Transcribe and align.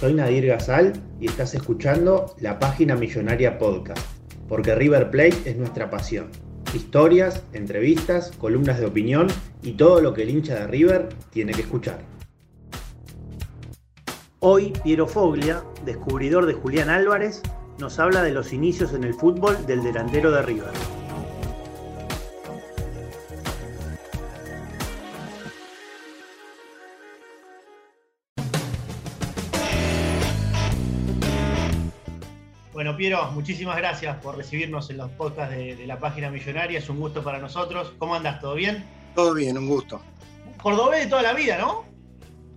soy 0.00 0.12
Nadir 0.12 0.46
Gazal 0.46 0.92
y 1.20 1.26
estás 1.26 1.54
escuchando 1.54 2.34
la 2.38 2.58
página 2.58 2.96
Millonaria 2.96 3.58
Podcast, 3.58 4.04
porque 4.46 4.74
River 4.74 5.10
Plate 5.10 5.36
es 5.46 5.56
nuestra 5.56 5.90
pasión. 5.90 6.28
Historias, 6.74 7.42
entrevistas, 7.54 8.30
columnas 8.38 8.78
de 8.78 8.86
opinión 8.86 9.28
y 9.62 9.72
todo 9.72 10.02
lo 10.02 10.12
que 10.12 10.22
el 10.22 10.30
hincha 10.30 10.54
de 10.54 10.66
River 10.66 11.08
tiene 11.30 11.52
que 11.52 11.62
escuchar. 11.62 12.00
Hoy, 14.40 14.74
Piero 14.84 15.06
Foglia, 15.06 15.62
descubridor 15.86 16.44
de 16.44 16.52
Julián 16.52 16.90
Álvarez, 16.90 17.40
nos 17.78 17.98
habla 17.98 18.22
de 18.22 18.32
los 18.32 18.52
inicios 18.52 18.92
en 18.92 19.04
el 19.04 19.14
fútbol 19.14 19.66
del 19.66 19.82
delantero 19.82 20.30
de 20.30 20.42
River. 20.42 20.95
Bueno, 32.96 33.08
Piero, 33.10 33.30
muchísimas 33.32 33.76
gracias 33.76 34.16
por 34.22 34.38
recibirnos 34.38 34.88
en 34.88 34.96
los 34.96 35.10
podcasts 35.10 35.54
de, 35.54 35.86
la 35.86 35.98
página 35.98 36.30
Millonaria. 36.30 36.78
Es 36.78 36.88
un 36.88 36.98
gusto 36.98 37.22
para 37.22 37.38
nosotros. 37.38 37.92
¿Cómo 37.98 38.14
andas? 38.14 38.40
¿Todo 38.40 38.54
bien? 38.54 38.86
Todo 39.14 39.34
bien, 39.34 39.58
un 39.58 39.68
gusto. 39.68 40.00
Cordobés 40.62 41.04
de 41.04 41.10
toda 41.10 41.20
la 41.20 41.34
vida, 41.34 41.58
¿no? 41.58 41.84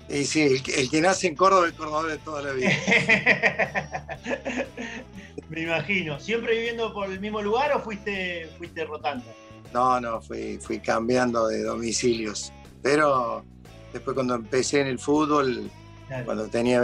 Y 0.07 0.23
sí, 0.23 0.61
el, 0.77 0.89
que 0.89 1.01
nace 1.01 1.27
en 1.27 1.35
Córdoba 1.35 1.67
es 1.67 1.73
cordobés 1.73 2.13
de 2.13 2.17
toda 2.19 2.41
la 2.41 2.53
vida. 2.53 2.69
Me 5.49 5.63
imagino. 5.63 6.17
¿Siempre 6.21 6.55
viviendo 6.55 6.93
por 6.93 7.11
el 7.11 7.19
mismo 7.19 7.41
lugar 7.41 7.73
o 7.73 7.81
fuiste, 7.81 8.49
fuiste 8.57 8.85
rotando? 8.85 9.25
No, 9.73 9.99
no, 9.99 10.21
fui, 10.21 10.57
fui 10.61 10.79
cambiando 10.79 11.49
de 11.49 11.63
domicilios. 11.63 12.53
Pero 12.81 13.43
después 13.91 14.13
cuando 14.13 14.35
empecé 14.35 14.79
en 14.79 14.87
el 14.87 14.99
fútbol, 14.99 15.69
cuando 16.23 16.47
tenía 16.47 16.79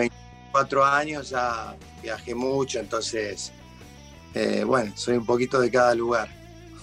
24 0.56 0.86
años, 0.86 1.30
ya 1.30 1.76
viajé 2.02 2.34
mucho, 2.34 2.80
entonces, 2.80 3.52
eh, 4.34 4.64
bueno, 4.66 4.94
soy 4.96 5.18
un 5.18 5.26
poquito 5.26 5.60
de 5.60 5.70
cada 5.70 5.94
lugar. 5.94 6.30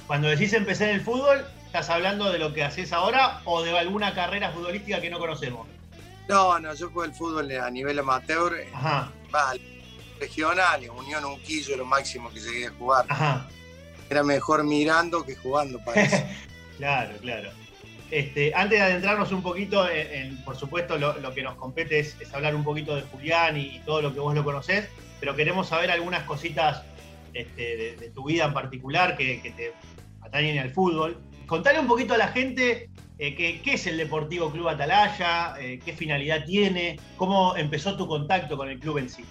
Cuando 0.06 0.28
decís 0.28 0.52
empecé 0.52 0.90
en 0.90 0.96
el 0.96 1.00
fútbol, 1.00 1.42
¿estás 1.64 1.88
hablando 1.88 2.30
de 2.30 2.38
lo 2.38 2.52
que 2.52 2.62
haces 2.64 2.92
ahora 2.92 3.40
o 3.46 3.62
de 3.62 3.76
alguna 3.78 4.14
carrera 4.14 4.50
futbolística 4.52 5.00
que 5.00 5.08
no 5.08 5.18
conocemos? 5.18 5.66
No, 6.28 6.58
no, 6.58 6.74
yo 6.74 6.90
jugué 6.90 7.06
el 7.06 7.14
fútbol 7.14 7.50
a 7.50 7.70
nivel 7.70 7.98
amateur, 7.98 8.62
Ajá. 8.74 9.10
regional, 10.20 10.84
en 10.84 10.90
Unión 10.90 11.24
Unquillo, 11.24 11.76
lo 11.76 11.86
máximo 11.86 12.30
que 12.30 12.40
llegué 12.40 12.66
a 12.66 12.70
jugar. 12.72 13.06
Ajá. 13.08 13.48
Era 14.10 14.22
mejor 14.22 14.64
mirando 14.64 15.24
que 15.24 15.34
jugando, 15.34 15.82
parece. 15.82 16.26
claro, 16.76 17.16
claro. 17.22 17.50
Este, 18.12 18.52
antes 18.54 18.78
de 18.78 18.84
adentrarnos 18.84 19.32
un 19.32 19.42
poquito, 19.42 19.88
en, 19.88 20.36
por 20.44 20.54
supuesto, 20.54 20.98
lo, 20.98 21.34
que 21.34 21.42
nos 21.42 21.54
compete 21.54 21.98
es, 21.98 22.14
hablar 22.34 22.54
un 22.54 22.62
poquito 22.62 22.94
de 22.94 23.02
Julián 23.02 23.56
y, 23.56 23.80
todo 23.86 24.02
lo 24.02 24.12
que 24.12 24.20
vos 24.20 24.34
lo 24.34 24.44
conocés, 24.44 24.86
pero 25.18 25.34
queremos 25.34 25.68
saber 25.68 25.90
algunas 25.90 26.22
cositas 26.24 26.82
este, 27.32 27.96
de, 27.98 28.10
tu 28.10 28.24
vida 28.26 28.44
en 28.44 28.52
particular 28.52 29.16
que, 29.16 29.40
que 29.40 29.50
te 29.52 29.72
atañen 30.20 30.58
al 30.58 30.70
fútbol. 30.70 31.18
Contale 31.46 31.80
un 31.80 31.86
poquito 31.86 32.12
a 32.12 32.18
la 32.18 32.28
gente 32.28 32.90
eh, 33.18 33.36
¿qué, 33.36 33.74
es 33.74 33.86
el 33.86 33.98
Deportivo 33.98 34.50
Club 34.50 34.68
Atalaya? 34.68 35.54
Eh, 35.60 35.78
¿Qué 35.84 35.92
finalidad 35.92 36.44
tiene? 36.44 36.98
¿Cómo 37.16 37.56
empezó 37.56 37.96
tu 37.96 38.08
contacto 38.08 38.56
con 38.56 38.68
el 38.68 38.80
club 38.80 38.98
en 38.98 39.08
sí? 39.08 39.24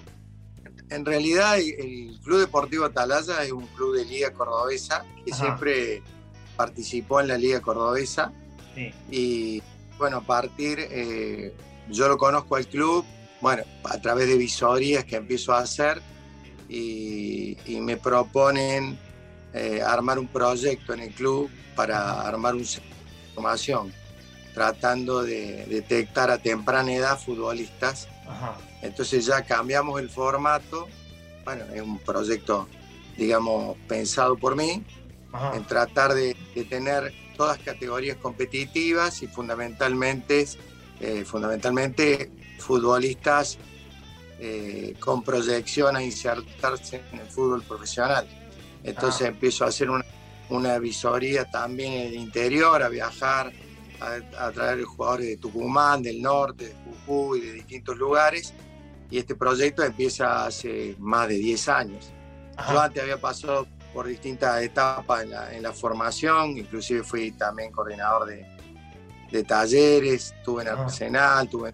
En 0.90 1.06
realidad, 1.06 1.60
el 1.60 2.18
Club 2.24 2.40
Deportivo 2.40 2.86
Atalaya 2.86 3.44
es 3.44 3.52
un 3.52 3.68
club 3.68 3.98
de 3.98 4.06
Liga 4.06 4.32
Cordobesa 4.32 5.06
que 5.26 5.34
siempre 5.34 6.02
participó 6.56 7.20
en 7.20 7.28
la 7.28 7.38
Liga 7.38 7.62
Cordobesa. 7.62 8.32
Y 9.10 9.62
bueno, 9.98 10.18
a 10.18 10.22
partir, 10.22 10.80
eh, 10.80 11.54
yo 11.90 12.08
lo 12.08 12.18
conozco 12.18 12.56
al 12.56 12.68
club, 12.68 13.06
bueno, 13.42 13.64
a 13.84 13.98
través 14.00 14.28
de 14.28 14.38
visorías 14.38 15.06
que 15.06 15.16
empiezo 15.16 15.54
a 15.54 15.60
hacer 15.60 16.02
y, 16.70 17.58
me 17.82 17.98
proponen 17.98 18.98
armar 19.86 20.20
un 20.20 20.28
proyecto 20.28 20.94
en 20.94 21.02
el 21.02 21.14
club 21.14 21.50
para 21.76 22.22
armar 22.22 22.56
un 22.56 22.64
información, 23.32 23.94
tratando 24.54 25.24
de 25.24 25.66
detectar 25.66 26.30
a 26.30 26.38
temprana 26.38 26.94
edad 26.94 27.18
futbolistas. 27.18 28.08
Entonces 28.82 29.26
ya 29.26 29.42
cambiamos 29.44 30.00
el 30.00 30.10
formato. 30.10 30.88
Bueno, 31.44 31.66
es 31.74 31.82
un 31.82 31.98
proyecto, 32.00 32.68
digamos, 33.18 33.78
pensado 33.88 34.38
por 34.38 34.56
mí, 34.56 34.84
en 35.54 35.64
tratar 35.66 36.14
de, 36.14 36.36
tener 36.70 37.14
todas 37.42 37.58
categorías 37.58 38.18
competitivas 38.18 39.24
y 39.24 39.28
fundamentalmente, 39.28 40.46
eh, 41.00 41.26
fundamentalmente 41.26 42.30
futbolistas 42.60 43.58
eh, 44.40 44.94
con 45.00 45.24
proyección 45.24 45.96
a 45.96 46.04
insertarse 46.04 47.02
en 47.12 47.20
el 47.20 47.28
fútbol 47.28 47.64
profesional. 47.64 48.28
Entonces 48.84 49.28
empiezo 49.28 49.66
a 49.66 49.70
hacer 49.70 49.90
una 49.90 50.06
una 50.52 50.78
visoría 50.78 51.50
también 51.50 51.94
en 51.94 52.08
el 52.08 52.14
interior, 52.14 52.84
a 52.84 52.90
viajar, 52.90 53.52
a, 54.00 54.52
traer 54.52 54.84
jugadores 54.84 55.28
de 55.28 55.38
Tucumán, 55.38 56.04
del 56.04 56.22
norte, 56.22 56.68
de 56.68 56.76
Jujuy, 56.84 57.40
de 57.40 57.54
distintos 57.54 57.98
lugares. 57.98 58.54
Y 59.10 59.18
este 59.18 59.34
proyecto 59.36 59.84
empieza 59.84 60.46
hace 60.46 60.96
más 61.00 61.28
de 61.28 61.36
10 61.36 61.70
años. 61.70 62.12
Yo 62.70 62.80
antes 62.80 63.02
había 63.02 63.20
pasado 63.20 63.68
por 63.94 64.08
distintas 64.08 64.62
etapas 64.62 65.24
en 65.52 65.64
la, 65.64 65.72
formación, 65.74 66.58
inclusive 66.58 67.04
fui 67.04 67.32
también 67.32 67.72
coordinador 67.72 68.28
de, 68.28 69.44
talleres, 69.44 70.34
estuve 70.38 70.64
en 70.64 70.70
Arsenal, 70.70 71.50
tuve 71.50 71.70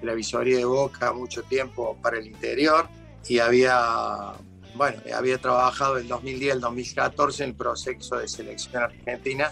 en 0.00 0.06
la 0.06 0.14
visoría 0.14 0.58
de 0.58 0.64
Boca 0.64 1.12
mucho 1.12 1.42
tiempo 1.44 1.96
para 2.02 2.18
el 2.18 2.26
interior. 2.26 2.88
Y 3.28 3.38
había 3.38 4.34
bueno, 4.76 5.00
había 5.14 5.38
trabajado 5.38 5.96
el 5.96 6.06
2010, 6.06 6.56
el 6.56 6.60
2014 6.60 7.44
en 7.44 7.50
el 7.50 7.56
proceso 7.56 8.18
de 8.18 8.28
selección 8.28 8.82
argentina 8.82 9.50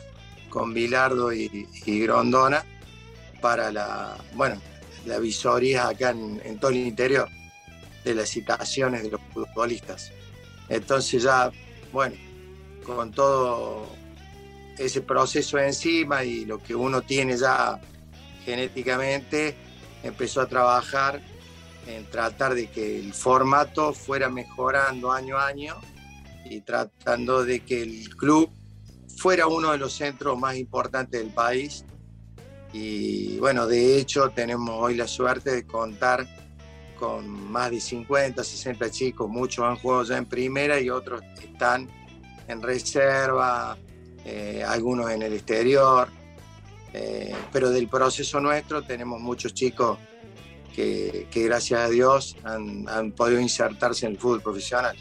con 0.51 0.75
Bilardo 0.75 1.33
y, 1.33 1.67
Grondona 1.87 2.65
para 3.41 3.73
la, 3.73 4.17
bueno, 4.35 4.61
la 5.07 5.19
visoría 5.19 5.89
acá 5.89 6.11
en, 6.11 6.59
todo 6.59 6.71
el 6.71 6.79
interior 6.79 7.29
de 8.05 8.15
las 8.15 8.29
citaciones 8.29 9.03
de 9.03 9.11
los 9.11 9.21
futbolistas. 9.33 10.13
Entonces 10.69 11.23
ya, 11.23 11.51
bueno, 11.95 12.17
con 12.85 13.13
todo 13.13 13.87
ese 14.77 15.01
proceso 15.01 15.59
encima 15.59 16.25
y 16.25 16.45
lo 16.45 16.59
que 16.59 16.75
uno 16.75 17.03
tiene 17.03 17.37
ya 17.37 17.81
genéticamente, 18.45 19.55
empezó 20.03 20.41
a 20.41 20.49
trabajar 20.49 21.23
en 21.87 22.05
tratar 22.11 22.55
de 22.55 22.69
que 22.69 22.99
el 22.99 23.15
formato 23.15 23.93
fuera 23.93 24.29
mejorando 24.29 25.13
año 25.13 25.39
a 25.39 25.47
año 25.47 25.77
y 26.45 26.61
tratando 26.63 27.45
de 27.45 27.61
que 27.61 27.83
el 27.83 28.09
club 28.17 28.51
fuera 29.17 29.47
uno 29.47 29.71
de 29.71 29.79
los 29.79 29.93
centros 29.93 30.37
más 30.37 30.57
importantes 30.57 31.23
del 31.23 31.33
país. 31.33 31.85
Y 32.73 33.39
bueno, 33.39 33.69
de 33.69 33.99
hecho 33.99 34.31
tenemos 34.31 34.75
hoy 34.77 34.97
la 34.97 35.07
suerte 35.07 35.53
de 35.53 35.65
contar 35.65 36.27
con 36.99 37.29
más 37.29 37.71
de 37.71 37.81
50, 37.81 38.43
60 38.43 38.91
chicos, 38.91 39.29
muchos 39.29 39.65
han 39.65 39.77
jugado 39.77 40.05
ya 40.05 40.17
en 40.19 40.27
primera 40.27 40.81
y 40.81 40.91
otros 40.91 41.23
están 41.43 41.89
en 42.49 42.63
reserva, 42.63 43.77
eh, 44.25 44.63
algunos 44.67 45.11
en 45.11 45.23
el 45.23 45.33
exterior. 45.35 46.09
Eh, 46.93 47.35
pero 47.53 47.71
del 47.71 47.89
proceso 47.89 48.41
nuestro 48.41 48.83
tenemos 48.83 49.21
muchos 49.21 49.53
chicos 49.53 49.99
que, 50.75 51.27
gracias 51.35 51.81
a 51.81 51.89
Dios 51.89 52.37
han, 52.45 53.13
podido 53.13 53.41
insertarse 53.41 54.07
en 54.07 54.13
el 54.13 54.19
fútbol 54.19 54.43
profesional. 54.43 54.97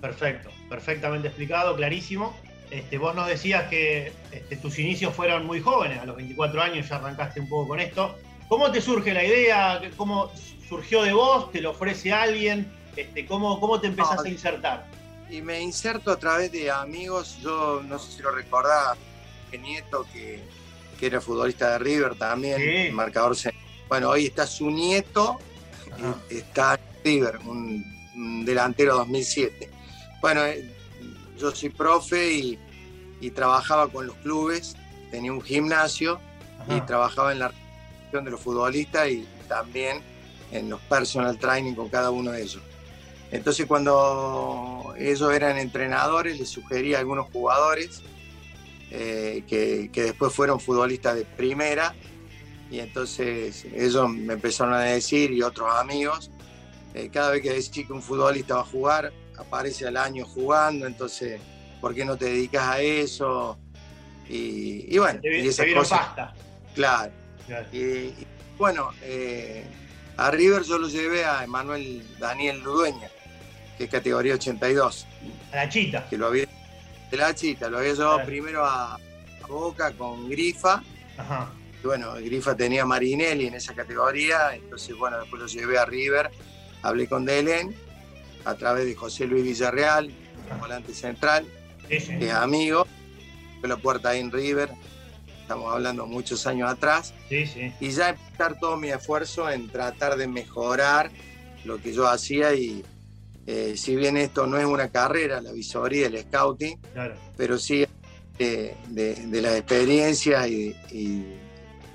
Perfecto, 0.00 0.50
perfectamente 0.68 1.28
explicado, 1.28 1.76
clarísimo. 1.76 2.34
Este, 2.70 2.98
vos 2.98 3.14
nos 3.14 3.26
decías 3.26 3.68
que 3.68 4.12
este, 4.30 4.56
tus 4.56 4.78
inicios 4.78 5.14
fueron 5.14 5.46
muy 5.46 5.60
jóvenes, 5.60 6.00
a 6.00 6.04
los 6.04 6.16
24 6.16 6.62
años 6.62 6.88
ya 6.88 6.96
arrancaste 6.96 7.40
un 7.40 7.48
poco 7.48 7.68
con 7.68 7.80
esto. 7.80 8.16
¿Cómo 8.48 8.70
te 8.70 8.80
surge 8.80 9.12
la 9.12 9.24
idea? 9.24 9.80
¿Cómo 9.96 10.30
surgió 10.68 11.02
de 11.02 11.12
vos? 11.12 11.50
¿Te 11.50 11.60
lo 11.60 11.70
ofrece 11.70 12.12
alguien? 12.12 12.70
Este, 12.96 13.26
¿cómo, 13.26 13.58
¿Cómo 13.60 13.80
te 13.80 13.86
empezás 13.86 14.24
a 14.24 14.28
insertar? 14.28 14.86
Y 15.30 15.42
me 15.42 15.60
inserto 15.60 16.10
a 16.10 16.16
través 16.16 16.52
de 16.52 16.70
amigos. 16.70 17.38
Yo 17.42 17.82
no 17.82 17.98
sé 17.98 18.16
si 18.16 18.22
lo 18.22 18.30
recordás, 18.30 18.96
que 19.50 19.58
Nieto, 19.58 20.06
que, 20.12 20.42
era 21.00 21.20
futbolista 21.20 21.72
de 21.72 21.78
River 21.78 22.16
también, 22.16 22.92
marcador. 22.94 23.36
Bueno, 23.88 24.10
hoy 24.10 24.26
está 24.26 24.46
su 24.46 24.68
nieto, 24.68 25.38
está 26.28 26.74
en 26.74 27.04
River, 27.04 27.38
un, 27.46 28.44
delantero 28.44 28.96
2007. 28.96 29.70
Bueno, 30.20 30.44
eh, 30.44 30.68
yo 31.38 31.54
soy 31.54 31.68
profe 31.68 32.32
y, 32.32 32.58
trabajaba 33.30 33.88
con 33.88 34.06
los 34.06 34.16
clubes, 34.16 34.76
tenía 35.10 35.32
un 35.32 35.40
gimnasio 35.40 36.20
y 36.68 36.80
trabajaba 36.82 37.32
en 37.32 37.40
la 37.40 37.52
de 38.12 38.30
los 38.30 38.40
futbolistas 38.40 39.08
y 39.10 39.26
también 39.48 40.02
en 40.52 40.70
los 40.70 40.80
personal 40.82 41.38
training 41.38 41.74
con 41.74 41.88
cada 41.88 42.10
uno 42.10 42.32
de 42.32 42.42
ellos. 42.42 42.62
Entonces 43.30 43.66
cuando 43.66 44.94
ellos 44.98 45.32
eran 45.32 45.58
entrenadores, 45.58 46.38
les 46.38 46.48
sugería 46.48 46.96
a 46.96 47.00
algunos 47.00 47.26
jugadores 47.30 48.02
eh, 48.90 49.44
que, 49.46 49.90
después 49.92 50.32
fueron 50.32 50.58
futbolistas 50.60 51.14
de 51.16 51.24
primera 51.24 51.94
y 52.70 52.80
entonces 52.80 53.66
ellos 53.74 54.08
me 54.08 54.34
empezaron 54.34 54.74
a 54.74 54.80
decir 54.80 55.30
y 55.30 55.42
otros 55.42 55.70
amigos, 55.74 56.30
eh, 56.94 57.10
cada 57.12 57.30
vez 57.30 57.42
que 57.42 57.50
decís 57.50 57.86
que 57.86 57.92
un 57.92 58.02
futbolista 58.02 58.56
va 58.56 58.60
a 58.62 58.64
jugar, 58.64 59.12
aparece 59.36 59.86
al 59.86 59.96
año 59.96 60.24
jugando, 60.26 60.86
entonces, 60.86 61.40
¿por 61.80 61.94
qué 61.94 62.04
no 62.04 62.16
te 62.16 62.26
dedicas 62.26 62.62
a 62.64 62.80
eso? 62.80 63.58
Y, 64.28 64.98
bueno, 64.98 65.20
y 65.22 65.48
esas 65.48 65.66
cosas. 65.74 66.08
Claro. 66.74 67.12
Y, 67.72 68.12
bueno, 68.58 68.90
eh, 69.02 69.64
a 70.18 70.30
River 70.32 70.64
yo 70.64 70.78
lo 70.78 70.88
llevé 70.88 71.24
a 71.24 71.44
Emanuel 71.44 72.04
Daniel 72.18 72.60
Ludueña, 72.60 73.08
que 73.78 73.84
es 73.84 73.90
categoría 73.90 74.34
82. 74.34 75.06
A 75.52 75.56
la 75.56 75.68
chita. 75.68 76.08
Que 76.10 76.18
lo 76.18 76.26
había, 76.26 76.46
de 77.10 77.16
la 77.16 77.34
chita, 77.34 77.70
lo 77.70 77.78
había 77.78 77.94
llevado 77.94 78.24
primero 78.24 78.66
a, 78.66 78.98
Boca 79.48 79.92
con 79.92 80.28
Grifa. 80.28 80.82
Ajá. 81.16 81.50
Y 81.82 81.86
bueno, 81.86 82.12
Grifa 82.16 82.54
tenía 82.54 82.84
Marinelli 82.84 83.46
en 83.46 83.54
esa 83.54 83.74
categoría, 83.74 84.54
entonces 84.54 84.94
bueno, 84.94 85.18
después 85.18 85.40
lo 85.40 85.48
llevé 85.48 85.78
a 85.78 85.86
River, 85.86 86.30
hablé 86.82 87.08
con 87.08 87.24
Delen 87.24 87.74
a 88.44 88.54
través 88.56 88.84
de 88.84 88.94
José 88.94 89.26
Luis 89.26 89.44
Villarreal, 89.44 90.12
volante 90.60 90.92
central, 90.92 91.46
que 91.88 91.96
es 91.96 92.30
amigo, 92.30 92.86
fue 93.60 93.70
la 93.70 93.78
puerta 93.78 94.10
ahí 94.10 94.20
en 94.20 94.30
River, 94.30 94.68
estamos 95.48 95.72
hablando 95.72 96.06
muchos 96.06 96.46
años 96.46 96.70
atrás, 96.70 97.14
y 97.30 97.90
ya 97.90 98.10
empezar 98.10 98.58
todo 98.60 98.76
mi 98.76 98.90
esfuerzo 98.90 99.48
en 99.48 99.70
tratar 99.70 100.18
de 100.18 100.28
mejorar 100.28 101.10
lo 101.64 101.80
que 101.80 101.94
yo 101.94 102.06
hacía 102.06 102.52
y 102.52 102.84
eh, 103.46 103.72
si 103.78 103.96
bien 103.96 104.18
esto 104.18 104.46
no 104.46 104.58
es 104.58 104.66
una 104.66 104.90
carrera, 104.90 105.40
la 105.40 105.50
visoría, 105.52 106.08
el 106.08 106.20
scouting, 106.20 106.78
pero 107.34 107.56
sí 107.56 107.86
de, 108.38 108.76
las 109.40 109.56
experiencias 109.56 110.46
y, 110.50 110.76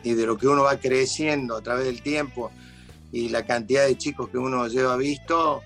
de 0.04 0.26
lo 0.26 0.36
que 0.36 0.48
uno 0.48 0.64
va 0.64 0.78
creciendo 0.78 1.56
a 1.56 1.62
través 1.62 1.86
del 1.86 2.02
tiempo 2.02 2.50
y 3.12 3.30
la 3.30 3.46
cantidad 3.46 3.86
de 3.86 3.96
chicos 4.00 4.30
que 4.30 4.40
uno 4.40 4.68
lleva 4.68 4.98
visto, 4.98 5.62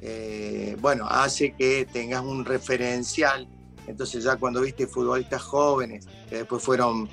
eh, 0.00 0.76
bueno, 0.80 1.08
hace 1.08 1.54
que 1.54 1.88
tengas 1.92 2.22
un 2.22 2.44
referencial. 2.44 3.48
Entonces 3.88 4.22
ya 4.22 4.36
cuando 4.36 4.60
viste 4.60 4.86
futbolistas 4.86 5.42
jóvenes, 5.42 6.06
que 6.30 6.36
después 6.36 6.62
fueron 6.62 7.08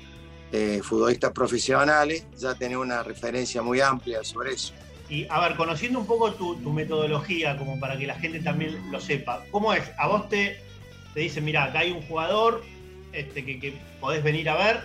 eh, 0.52 0.80
futbolistas 0.82 1.30
profesionales, 1.32 2.26
ya 2.36 2.54
tenés 2.54 2.76
una 2.76 3.02
referencia 3.02 3.62
muy 3.62 3.80
amplia 3.80 4.24
sobre 4.24 4.52
eso. 4.52 4.74
Y 5.08 5.26
a 5.28 5.40
ver, 5.40 5.56
conociendo 5.56 5.98
un 5.98 6.06
poco 6.06 6.32
tu, 6.34 6.56
metodología, 6.72 7.56
como 7.56 7.78
para 7.78 7.96
que 7.96 8.06
la 8.06 8.14
gente 8.14 8.40
también 8.40 8.90
lo 8.90 9.00
sepa, 9.00 9.44
¿cómo 9.50 9.72
es? 9.72 9.82
A 9.98 10.06
vos 10.06 10.28
te, 10.28 10.60
te 11.14 11.20
dicen, 11.20 11.44
mira, 11.44 11.64
acá 11.64 11.80
hay 11.80 11.90
un 11.90 12.02
jugador 12.02 12.62
este, 13.12 13.44
que, 13.44 13.74
podés 14.00 14.22
venir 14.22 14.48
a 14.48 14.56
ver, 14.56 14.80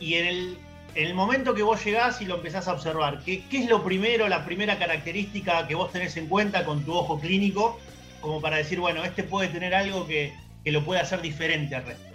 y 0.00 0.14
en 0.14 0.26
el, 0.26 0.58
en 0.94 1.06
el, 1.06 1.14
momento 1.14 1.54
que 1.54 1.62
vos 1.62 1.84
llegás 1.84 2.20
y 2.22 2.24
lo 2.24 2.36
empezás 2.36 2.66
a 2.66 2.72
observar, 2.72 3.22
¿qué, 3.24 3.44
¿qué, 3.50 3.58
es 3.58 3.68
lo 3.68 3.84
primero, 3.84 4.26
la 4.28 4.44
primera 4.44 4.78
característica 4.78 5.66
que 5.66 5.74
vos 5.74 5.92
tenés 5.92 6.16
en 6.16 6.28
cuenta 6.28 6.64
con 6.64 6.82
tu 6.84 6.94
ojo 6.94 7.20
clínico, 7.20 7.78
como 8.22 8.40
para 8.40 8.56
decir, 8.56 8.80
bueno, 8.80 9.04
este 9.04 9.22
puede 9.22 9.48
tener 9.48 9.74
algo 9.74 10.06
que, 10.06 10.32
que 10.64 10.72
lo 10.72 10.82
puede 10.82 11.00
hacer 11.00 11.20
diferente 11.20 11.76
al 11.76 11.84
resto? 11.84 12.07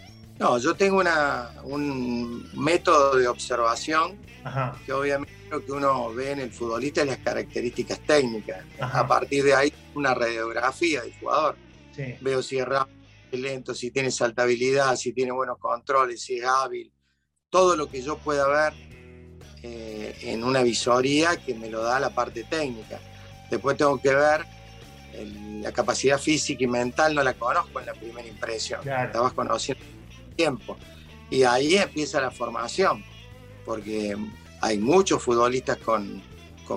No, 0.43 0.57
yo 0.57 0.75
tengo 0.75 0.99
una, 0.99 1.51
un 1.63 2.49
método 2.53 3.15
de 3.15 3.29
observación 3.29 4.17
que 4.85 4.91
obviamente 4.91 5.33
lo 5.49 5.63
que 5.63 5.71
uno 5.71 6.13
ve 6.13 6.31
en 6.31 6.39
el 6.41 6.51
futbolista 6.51 6.99
es 6.99 7.07
las 7.07 7.19
características 7.19 8.01
técnicas. 8.01 8.65
A 8.77 9.07
partir 9.07 9.45
de 9.45 9.55
ahí, 9.55 9.73
una 9.95 10.13
radiografía 10.13 11.01
del 11.01 11.17
jugador. 11.17 11.55
Veo 12.19 12.43
si 12.43 12.57
es 12.57 12.67
rápido, 12.67 12.97
lento, 13.31 13.73
si 13.73 13.89
tiene 13.89 14.11
saltabilidad, 14.11 14.97
si 14.97 15.13
tiene 15.13 15.31
buenos 15.31 15.59
controles, 15.59 16.21
si 16.21 16.39
es 16.39 16.43
hábil. 16.45 16.91
Todo 17.49 17.77
lo 17.77 17.87
que 17.87 18.01
yo 18.01 18.17
pueda 18.17 18.45
ver 18.49 18.73
eh, 19.61 20.13
en 20.23 20.43
una 20.43 20.61
visoría 20.61 21.37
que 21.37 21.55
me 21.55 21.69
lo 21.69 21.83
da 21.83 22.01
la 22.01 22.09
parte 22.09 22.43
técnica. 22.43 22.99
Después 23.49 23.77
tengo 23.77 23.97
que 24.01 24.13
ver 24.13 24.45
la 25.61 25.71
capacidad 25.71 26.19
física 26.19 26.65
y 26.65 26.67
mental, 26.67 27.15
no 27.15 27.23
la 27.23 27.33
conozco 27.33 27.79
en 27.79 27.85
la 27.85 27.93
primera 27.93 28.27
impresión. 28.27 28.81
La 28.83 29.09
vas 29.13 29.31
conociendo 29.31 29.92
tiempo. 30.33 30.77
Y 31.29 31.43
ahí 31.43 31.75
empieza 31.75 32.21
la 32.21 32.31
formación, 32.31 33.03
porque 33.65 34.15
hay 34.61 34.77
muchos 34.77 35.21
futbolistas 35.21 35.77
con, 35.77 36.21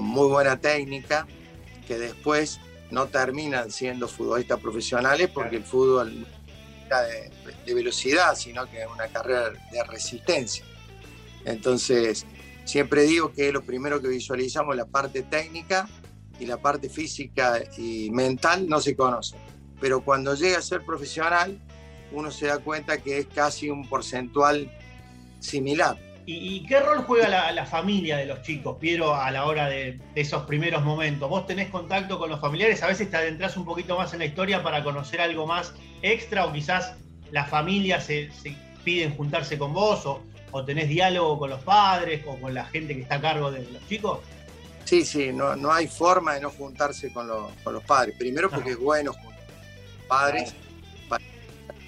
muy 0.01 0.29
buena 0.29 0.61
técnica 0.61 1.27
que 1.87 1.99
después 1.99 2.61
no 2.91 3.07
terminan 3.07 3.71
siendo 3.71 4.09
futbolistas 4.09 4.61
profesionales 4.61 5.31
porque 5.33 5.57
el 5.57 5.65
fútbol 5.65 6.21
no 6.21 6.27
es 6.27 7.65
de, 7.65 7.75
velocidad, 7.75 8.35
sino 8.35 8.69
que 8.71 8.83
es 8.83 8.87
una 8.93 9.07
carrera 9.09 9.51
de 9.73 9.85
resistencia. 9.85 10.65
Entonces, 11.45 12.27
siempre 12.65 13.05
digo 13.05 13.33
que 13.33 13.53
lo 13.53 13.63
primero 13.63 14.03
que 14.03 14.09
visualizamos 14.09 14.77
la 14.77 14.87
parte 14.87 15.23
técnica 15.23 15.89
y 16.39 16.47
la 16.47 16.59
parte 16.59 16.89
física 16.89 17.63
y 17.79 18.11
mental 18.11 18.69
no 18.69 18.81
se 18.81 18.95
conocen. 18.97 19.39
Pero 19.81 20.05
cuando 20.05 20.35
llega 20.35 20.59
a 20.59 20.63
ser 20.63 20.85
profesional, 20.85 21.61
uno 22.13 22.31
se 22.31 22.47
da 22.47 22.59
cuenta 22.59 22.99
que 22.99 23.19
es 23.19 23.27
casi 23.27 23.71
un 23.71 23.89
porcentual 23.89 24.71
similar. 25.41 25.99
¿Y, 26.29 26.67
qué 26.67 26.81
rol 26.81 27.05
juega 27.07 27.53
la, 27.53 27.67
familia 27.67 28.17
de 28.17 28.27
los 28.27 28.43
chicos, 28.43 28.79
Piero, 28.81 29.15
a 29.15 29.31
la 29.31 29.47
hora 29.47 29.69
de, 29.69 30.01
esos 30.17 30.43
primeros 30.43 30.83
momentos? 30.83 31.31
¿Vos 31.31 31.47
tenés 31.47 31.71
contacto 31.71 32.19
con 32.19 32.29
los 32.29 32.41
familiares? 32.41 32.83
A 32.83 32.89
veces 32.89 33.09
te 33.09 33.17
adentras 33.17 33.57
un 33.57 33.65
poquito 33.65 33.97
más 33.97 34.13
en 34.13 34.19
la 34.19 34.25
historia 34.25 34.61
para 34.61 34.83
conocer 34.83 35.21
algo 35.21 35.47
más 35.47 35.73
extra 36.03 36.45
o 36.45 36.53
quizás 36.53 36.95
las 37.31 37.49
familias 37.49 38.07
se, 38.07 38.29
piden 38.83 39.17
juntarse 39.17 39.57
con 39.57 39.73
vos 39.73 40.05
o, 40.05 40.23
tenés 40.65 40.89
diálogo 40.89 41.39
con 41.39 41.51
los 41.51 41.63
padres 41.63 42.25
o 42.27 42.37
con 42.39 42.55
la 42.55 42.65
gente 42.65 42.95
que 42.95 43.03
está 43.03 43.17
a 43.17 43.21
cargo 43.21 43.53
de 43.53 43.63
los 43.71 43.87
chicos. 43.89 44.21
Sí, 44.85 45.05
sí, 45.05 45.31
no, 45.33 45.55
no 45.55 45.71
hay 45.71 45.87
forma 45.87 46.35
de 46.35 46.41
no 46.41 46.51
juntarse 46.51 47.13
con, 47.13 47.29
los 47.29 47.85
padres. 47.87 48.17
Primero 48.19 48.51
porque 48.51 48.71
es 48.71 48.79
bueno 48.79 49.13
juntar 49.13 49.37
padres 50.09 50.55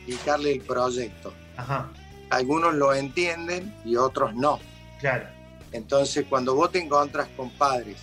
explicarle 0.09 0.53
el 0.53 0.61
proyecto. 0.61 1.33
Ajá 1.57 1.89
algunos 2.31 2.75
lo 2.75 2.95
entienden 2.95 3.75
y 3.85 3.97
otros 3.97 4.35
no. 4.35 4.61
Claro. 5.01 5.27
Entonces, 5.73 6.27
cuando 6.29 6.55
vos 6.55 6.73
te 6.73 6.81
encontras 6.81 7.29
con 7.37 7.51
padres 7.51 7.97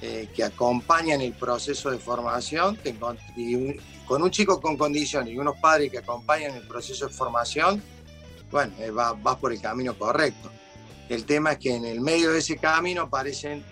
eh, 0.00 0.28
que 0.34 0.44
acompañan 0.44 1.20
el 1.20 1.32
proceso 1.32 1.90
de 1.90 1.98
formación, 1.98 2.78
con 4.06 4.22
un 4.22 4.30
chico 4.30 4.60
con 4.60 4.76
condiciones 4.76 5.34
y 5.34 5.38
unos 5.38 5.58
padres 5.58 5.90
que 5.90 5.98
acompañan 5.98 6.54
el 6.54 6.66
proceso 6.66 7.08
de 7.08 7.12
formación, 7.12 7.82
bueno, 8.50 8.72
eh, 8.78 8.90
vas 8.90 9.36
por 9.36 9.52
el 9.52 9.60
camino 9.60 9.96
correcto. 9.98 10.50
El 11.08 11.24
tema 11.24 11.52
es 11.52 11.58
que 11.58 11.74
en 11.74 11.84
el 11.84 12.00
medio 12.00 12.32
de 12.32 12.38
ese 12.38 12.56
camino 12.56 13.02
aparecen 13.02 13.64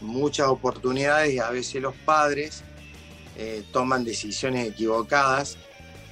muchas 0.00 0.48
oportunidades 0.48 1.34
y 1.34 1.38
a 1.38 1.50
veces 1.50 1.82
los 1.82 1.94
padres 1.94 2.62
eh, 3.36 3.64
toman 3.72 4.04
decisiones 4.04 4.68
equivocadas 4.68 5.58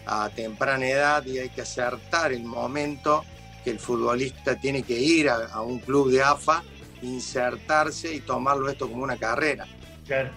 a 0.06 0.28
temprana 0.30 0.86
edad 0.86 1.24
y 1.26 1.38
hay 1.38 1.48
que 1.48 1.62
acertar 1.62 2.32
el 2.32 2.44
momento 2.44 3.24
que 3.64 3.70
el 3.70 3.80
futbolista 3.80 4.58
tiene 4.58 4.82
que 4.82 4.98
ir 4.98 5.28
a, 5.28 5.60
un 5.60 5.80
club 5.80 6.10
de 6.10 6.22
AFA, 6.22 6.62
insertarse 7.02 8.14
y 8.14 8.20
tomarlo 8.20 8.68
esto 8.70 8.88
como 8.88 9.02
una 9.02 9.16
carrera. 9.16 9.66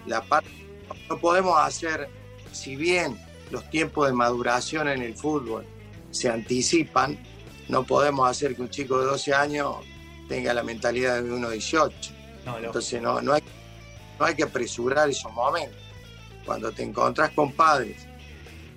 La 0.06 0.20
parte, 0.22 0.50
no 1.08 1.18
podemos 1.18 1.56
hacer, 1.58 2.08
si 2.52 2.74
bien 2.74 3.18
los 3.50 3.68
tiempos 3.70 4.08
de 4.08 4.12
maduración 4.12 4.88
en 4.88 5.02
el 5.02 5.14
fútbol 5.14 5.64
se 6.10 6.28
anticipan, 6.28 7.18
no 7.68 7.84
podemos 7.84 8.28
hacer 8.28 8.56
que 8.56 8.62
un 8.62 8.70
chico 8.70 8.98
de 8.98 9.06
12 9.06 9.32
años 9.32 9.76
tenga 10.28 10.52
la 10.52 10.64
mentalidad 10.64 11.22
de 11.22 11.32
uno 11.32 11.48
de 11.48 11.54
18. 11.54 12.12
Entonces 12.64 13.00
no, 13.00 13.20
no 13.20 13.34
hay 13.34 13.42
no 14.20 14.26
hay 14.26 14.34
que 14.34 14.42
apresurar 14.42 15.08
esos 15.08 15.32
momentos. 15.32 15.80
Cuando 16.44 16.70
te 16.70 16.82
encontrás 16.82 17.30
con 17.30 17.52
padres 17.52 18.06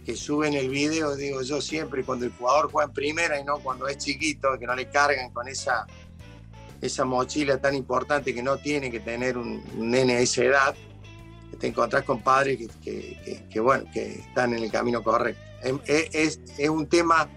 que 0.05 0.15
suben 0.15 0.53
el 0.53 0.69
video, 0.69 1.15
digo 1.15 1.41
yo 1.41 1.61
siempre, 1.61 2.03
cuando 2.03 2.25
el 2.25 2.31
jugador 2.31 2.71
juega 2.71 2.87
en 2.87 2.93
primera 2.93 3.39
y 3.39 3.43
no 3.43 3.59
cuando 3.59 3.87
es 3.87 3.97
chiquito, 3.97 4.57
que 4.59 4.65
no 4.65 4.75
le 4.75 4.89
cargan 4.89 5.31
con 5.31 5.47
esa, 5.47 5.85
esa 6.81 7.05
mochila 7.05 7.59
tan 7.59 7.75
importante 7.75 8.33
que 8.33 8.43
no 8.43 8.57
tiene 8.57 8.91
que 8.91 8.99
tener 8.99 9.37
un, 9.37 9.63
nene 9.77 10.15
de 10.15 10.23
esa 10.23 10.43
edad, 10.43 10.75
te 11.59 11.67
encontrás 11.67 12.03
con 12.03 12.21
padres 12.21 12.69
que, 12.83 13.59
bueno, 13.59 13.85
que 13.93 14.15
están 14.15 14.53
en 14.53 14.63
el 14.63 14.71
camino 14.71 15.01
correcto. 15.01 15.41
Es, 15.85 16.39
es, 16.57 16.69
un 16.69 16.87
tema 16.87 17.29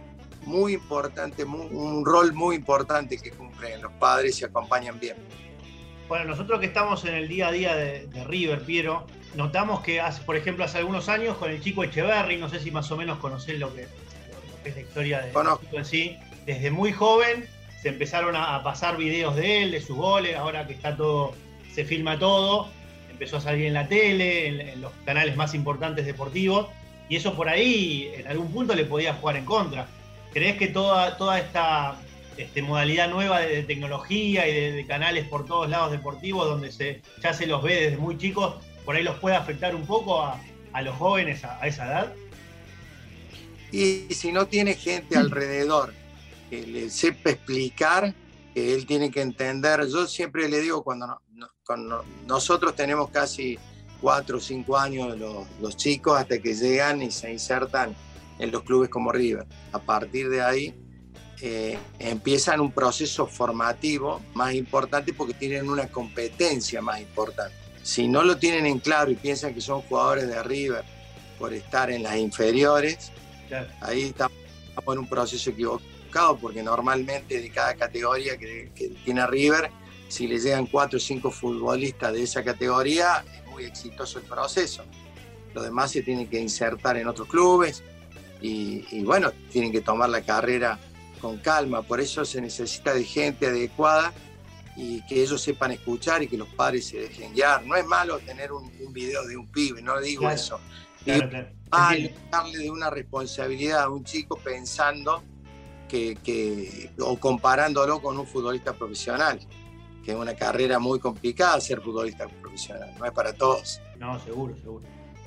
muy 0.44 0.74
importante, 0.74 1.44
un 1.44 2.04
rol 2.04 2.32
muy 2.32 2.56
importante 2.56 3.18
que 3.18 3.30
cumplen 3.30 3.80
los 3.82 3.92
padres 3.92 4.40
y 4.40 4.44
acompañan 4.44 4.98
bien. 4.98 5.16
Bueno, 6.08 6.26
nosotros 6.26 6.60
que 6.60 6.66
estamos 6.66 7.04
en 7.04 7.14
el 7.14 7.28
día 7.28 7.48
a 7.48 7.52
día 7.52 7.74
de, 7.74 8.24
River, 8.26 8.62
Piero, 8.62 9.06
notamos 9.36 9.80
que, 9.80 10.00
hace, 10.00 10.22
por 10.22 10.36
ejemplo, 10.36 10.64
hace 10.64 10.78
algunos 10.78 11.08
años 11.08 11.36
con 11.36 11.50
el 11.50 11.60
chico 11.60 11.84
Echeverry, 11.84 12.36
no 12.36 12.48
sé 12.48 12.60
si 12.60 12.70
más 12.70 12.90
o 12.90 12.96
menos 12.96 13.18
conocés 13.18 13.58
lo 13.58 13.74
que, 13.74 13.86
es 14.64 14.74
la 14.74 14.80
historia 14.80 15.20
de 15.20 15.32
chico 15.32 15.78
en 15.78 15.84
sí, 15.84 16.18
desde 16.44 16.70
muy 16.70 16.92
joven 16.92 17.46
se 17.80 17.90
empezaron 17.90 18.34
a, 18.34 18.62
pasar 18.62 18.96
videos 18.96 19.36
de 19.36 19.62
él, 19.62 19.70
de 19.70 19.80
sus 19.80 19.96
goles, 19.96 20.34
ahora 20.36 20.66
que 20.66 20.72
está 20.72 20.96
todo, 20.96 21.34
se 21.72 21.84
filma 21.84 22.18
todo, 22.18 22.68
empezó 23.10 23.36
a 23.36 23.40
salir 23.40 23.66
en 23.66 23.74
la 23.74 23.86
tele, 23.86 24.48
en, 24.48 24.60
en 24.60 24.80
los 24.80 24.92
canales 25.04 25.36
más 25.36 25.54
importantes 25.54 26.06
deportivos, 26.06 26.68
y 27.08 27.16
eso 27.16 27.34
por 27.34 27.48
ahí 27.48 28.10
en 28.16 28.26
algún 28.26 28.50
punto 28.50 28.74
le 28.74 28.84
podía 28.84 29.14
jugar 29.14 29.36
en 29.36 29.44
contra. 29.44 29.86
¿Crees 30.32 30.56
que 30.56 30.68
toda, 30.68 31.16
toda 31.16 31.38
esta 31.38 31.96
este, 32.36 32.60
modalidad 32.60 33.08
nueva 33.08 33.40
de, 33.40 33.62
tecnología 33.62 34.46
y 34.46 34.72
de, 34.72 34.86
canales 34.86 35.26
por 35.28 35.46
todos 35.46 35.70
lados 35.70 35.90
deportivos 35.90 36.46
donde 36.46 36.70
se, 36.70 37.00
ya 37.22 37.32
se 37.32 37.46
los 37.46 37.62
ve 37.62 37.80
desde 37.80 37.96
muy 37.96 38.18
chicos, 38.18 38.56
por 38.86 38.96
ahí 38.96 39.02
los 39.02 39.18
puede 39.18 39.36
afectar 39.36 39.74
un 39.74 39.84
poco 39.84 40.22
a, 40.22 40.40
los 40.82 40.96
jóvenes 40.96 41.44
a, 41.44 41.66
esa 41.66 41.86
edad? 41.86 42.14
Y 43.72 44.06
si 44.14 44.32
no 44.32 44.46
tiene 44.46 44.74
gente 44.74 45.18
alrededor 45.18 45.92
que 46.48 46.66
le 46.66 46.88
sepa 46.88 47.30
explicar, 47.30 48.14
que 48.54 48.74
él 48.74 48.86
tiene 48.86 49.10
que 49.10 49.20
entender, 49.20 49.86
yo 49.88 50.06
siempre 50.06 50.48
le 50.48 50.60
digo 50.60 50.82
cuando, 50.82 51.20
nosotros 52.26 52.74
tenemos 52.74 53.10
casi 53.10 53.58
cuatro 54.00 54.38
o 54.38 54.40
cinco 54.40 54.78
años 54.78 55.18
los, 55.18 55.46
los 55.60 55.76
chicos 55.76 56.18
hasta 56.18 56.38
que 56.38 56.54
llegan 56.54 57.02
y 57.02 57.10
se 57.10 57.32
insertan 57.32 57.94
en 58.38 58.52
los 58.52 58.62
clubes 58.62 58.88
como 58.88 59.10
River. 59.10 59.46
A 59.72 59.80
partir 59.80 60.28
de 60.28 60.42
ahí 60.42 60.74
eh, 61.42 61.78
empiezan 61.98 62.60
un 62.60 62.72
proceso 62.72 63.26
formativo 63.26 64.22
más 64.34 64.54
importante 64.54 65.12
porque 65.12 65.34
tienen 65.34 65.68
una 65.68 65.88
competencia 65.88 66.80
más 66.80 67.00
importante. 67.00 67.65
Si 67.86 68.08
no 68.08 68.24
lo 68.24 68.36
tienen 68.36 68.66
en 68.66 68.80
claro 68.80 69.12
y 69.12 69.14
piensan 69.14 69.54
que 69.54 69.60
son 69.60 69.80
jugadores 69.82 70.26
de 70.26 70.42
River 70.42 70.84
por 71.38 71.54
estar 71.54 71.88
en 71.88 72.02
las 72.02 72.16
inferiores, 72.16 73.12
ahí 73.80 74.02
estamos 74.02 74.36
en 74.88 74.98
un 74.98 75.08
proceso 75.08 75.50
equivocado 75.50 76.36
porque 76.36 76.64
normalmente 76.64 77.40
de 77.40 77.48
cada 77.48 77.76
categoría 77.76 78.36
que, 78.38 78.72
que 78.74 78.88
tiene 79.04 79.24
River, 79.28 79.70
si 80.08 80.26
le 80.26 80.40
llegan 80.40 80.66
cuatro 80.66 80.96
o 80.96 81.00
cinco 81.00 81.30
futbolistas 81.30 82.12
de 82.12 82.24
esa 82.24 82.42
categoría, 82.42 83.24
es 83.32 83.48
muy 83.52 83.62
exitoso 83.62 84.18
el 84.18 84.24
proceso. 84.24 84.82
Los 85.54 85.62
demás 85.62 85.92
se 85.92 86.02
tienen 86.02 86.26
que 86.26 86.40
insertar 86.40 86.96
en 86.96 87.06
otros 87.06 87.28
clubes 87.28 87.84
y, 88.42 88.84
y 88.90 89.04
bueno, 89.04 89.30
tienen 89.52 89.70
que 89.70 89.80
tomar 89.80 90.08
la 90.08 90.22
carrera 90.22 90.80
con 91.20 91.38
calma, 91.38 91.82
por 91.82 92.00
eso 92.00 92.24
se 92.24 92.40
necesita 92.40 92.92
de 92.92 93.04
gente 93.04 93.46
adecuada 93.46 94.12
y 94.76 95.00
que 95.06 95.22
ellos 95.22 95.40
sepan 95.40 95.72
escuchar 95.72 96.22
y 96.22 96.28
que 96.28 96.36
los 96.36 96.48
padres 96.48 96.86
se 96.86 96.98
dejen 96.98 97.32
guiar. 97.32 97.64
No 97.64 97.76
es 97.76 97.86
malo 97.86 98.18
tener 98.18 98.52
un, 98.52 98.70
video 98.92 99.26
de 99.26 99.36
un 99.36 99.46
pibe, 99.46 99.80
no 99.82 100.00
digo 100.00 100.30
eso. 100.30 100.60
Claro, 101.04 101.48
darle 101.70 102.58
de 102.58 102.70
una 102.70 102.90
responsabilidad 102.90 103.84
a 103.84 103.88
un 103.88 104.04
chico 104.04 104.36
pensando 104.36 105.22
que, 105.88 106.90
o 106.98 107.18
comparándolo 107.18 108.02
con 108.02 108.18
un 108.18 108.26
futbolista 108.26 108.72
profesional, 108.74 109.40
que 110.04 110.12
es 110.12 110.16
una 110.16 110.34
carrera 110.34 110.78
muy 110.78 110.98
complicada 110.98 111.60
ser 111.60 111.80
futbolista 111.80 112.26
profesional, 112.28 112.92
no 112.98 113.04
es 113.04 113.12
para 113.12 113.32
todos. 113.32 113.80
No, 113.98 114.18
seguro, 114.20 114.54
seguro. 114.56 114.84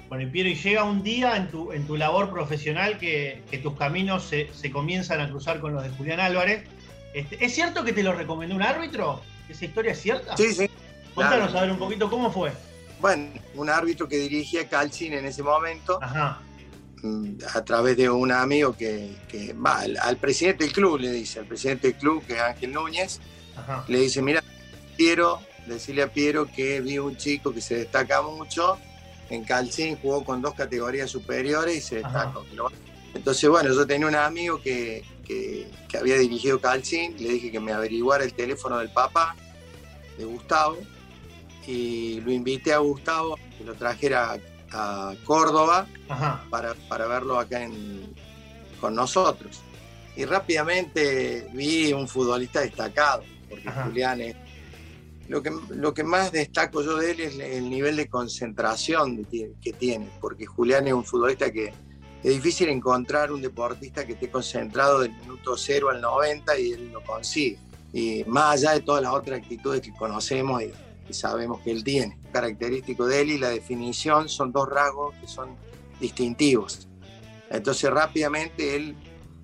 Bueno, 0.09 0.23
y 0.23 0.27
Piero, 0.27 0.49
y 0.49 0.55
llega 0.55 0.83
un 0.83 1.03
día 1.03 1.37
en 1.37 1.49
tu, 1.49 1.71
en 1.71 1.85
tu 1.85 1.95
labor 1.95 2.31
profesional 2.31 2.97
que, 2.97 3.43
tus 3.61 3.75
caminos 3.75 4.23
se, 4.23 4.71
comienzan 4.71 5.21
a 5.21 5.29
cruzar 5.29 5.59
con 5.59 5.73
los 5.73 5.83
de 5.83 5.89
Julián 5.89 6.19
Álvarez. 6.19 6.67
Este, 7.13 7.43
¿Es 7.43 7.53
cierto 7.53 7.83
que 7.83 7.93
te 7.93 8.01
lo 8.01 8.13
recomendó 8.13 8.55
un 8.55 8.63
árbitro? 8.63 9.21
¿Esa 9.49 9.65
historia 9.65 9.91
es 9.91 10.01
cierta? 10.01 10.37
Sí, 10.37 10.53
sí. 10.53 10.69
Cuéntanos 11.15 11.53
a 11.55 11.61
ver 11.61 11.71
un 11.71 11.79
poquito 11.79 12.09
cómo 12.09 12.31
fue. 12.31 12.51
Bueno, 13.01 13.31
un 13.55 13.69
árbitro 13.69 14.07
que 14.07 14.17
dirigía 14.17 14.67
Calcín 14.69 15.13
en 15.13 15.25
ese 15.25 15.41
momento, 15.41 15.99
mm, 17.01 17.31
a 17.53 17.65
través 17.65 17.97
de 17.97 18.09
un 18.09 18.31
amigo 18.31 18.73
que, 18.73 19.15
va, 19.53 19.79
al, 19.79 20.17
presidente 20.17 20.65
del 20.65 20.73
club, 20.73 20.99
le 20.99 21.11
dice, 21.11 21.39
al 21.39 21.45
presidente 21.45 21.87
del 21.87 21.97
club, 21.97 22.23
que 22.25 22.33
es 22.33 22.41
Ángel 22.41 22.73
Núñez, 22.73 23.19
le 23.87 23.99
dice, 23.99 24.21
mira, 24.21 24.43
Piero, 24.95 25.41
decirle 25.65 26.03
a 26.03 26.07
Piero 26.07 26.45
que 26.45 26.81
vi 26.81 26.99
un 26.99 27.17
chico 27.17 27.53
que 27.53 27.61
se 27.61 27.75
destaca 27.75 28.21
mucho, 28.21 28.77
en 29.29 29.43
Calcín 29.43 29.97
jugó 30.01 30.23
con 30.23 30.41
dos 30.41 30.53
categorías 30.53 31.09
superiores 31.09 31.75
y 31.77 31.81
se 31.81 31.95
destacó. 31.95 32.45
Entonces, 33.13 33.49
bueno, 33.49 33.73
yo 33.73 33.87
tenía 33.87 34.07
un 34.07 34.15
amigo 34.15 34.61
que, 34.61 35.03
había 35.99 36.17
dirigido 36.17 36.59
Calcín, 36.59 37.15
le 37.19 37.29
dije 37.29 37.51
que 37.51 37.59
me 37.59 37.71
averiguara 37.71 38.23
el 38.23 38.33
teléfono 38.33 38.77
del 38.77 38.89
papá, 38.89 39.35
de 40.17 40.25
Gustavo, 40.25 40.77
y 41.67 42.19
lo 42.21 42.31
invité 42.31 42.73
a 42.73 42.79
Gustavo 42.79 43.37
que 43.57 43.63
lo 43.63 43.75
trajera 43.75 44.39
a, 44.71 45.13
Córdoba 45.25 45.87
para, 46.49 47.07
verlo 47.07 47.39
acá 47.39 47.67
con 48.79 48.95
nosotros. 48.95 49.61
Y 50.15 50.25
rápidamente 50.25 51.47
vi 51.53 51.91
un 51.93 52.07
futbolista 52.07 52.61
destacado, 52.61 53.23
porque 53.49 53.69
Julián 53.69 54.21
es 54.21 54.35
lo 55.27 55.43
que, 55.43 55.51
lo 55.69 55.93
que 55.93 56.03
más 56.03 56.31
destaco 56.31 56.83
yo 56.83 56.97
de 56.97 57.11
él 57.11 57.19
es 57.19 57.39
el 57.39 57.69
nivel 57.69 57.95
de 57.95 58.07
concentración 58.07 59.25
que 59.25 59.73
tiene, 59.73 60.09
porque 60.19 60.45
Julián 60.45 60.87
es 60.87 60.93
un 60.93 61.05
futbolista 61.05 61.51
que 61.51 61.71
es 62.23 62.33
difícil 62.33 62.69
encontrar 62.69 63.31
un 63.31 63.41
deportista 63.41 64.05
que 64.05 64.13
esté 64.13 64.29
concentrado 64.29 64.99
del 64.99 65.13
minuto 65.13 65.55
0 65.55 65.89
al 65.89 66.01
90 66.01 66.59
y 66.59 66.71
él 66.73 66.91
lo 66.91 67.01
consigue. 67.03 67.57
Y 67.93 68.23
más 68.25 68.55
allá 68.55 68.73
de 68.73 68.81
todas 68.81 69.01
las 69.01 69.13
otras 69.13 69.39
actitudes 69.39 69.81
que 69.81 69.93
conocemos 69.93 70.61
y, 70.61 70.71
sabemos 71.11 71.61
que 71.61 71.71
él 71.71 71.83
tiene. 71.83 72.19
Característico 72.31 73.07
de 73.07 73.21
él 73.21 73.31
y 73.31 73.37
la 73.39 73.49
definición 73.49 74.29
son 74.29 74.51
dos 74.51 74.69
rasgos 74.69 75.15
que 75.15 75.27
son 75.27 75.55
distintivos. 75.99 76.87
Entonces 77.49 77.89
rápidamente 77.89 78.75
él, 78.75 78.95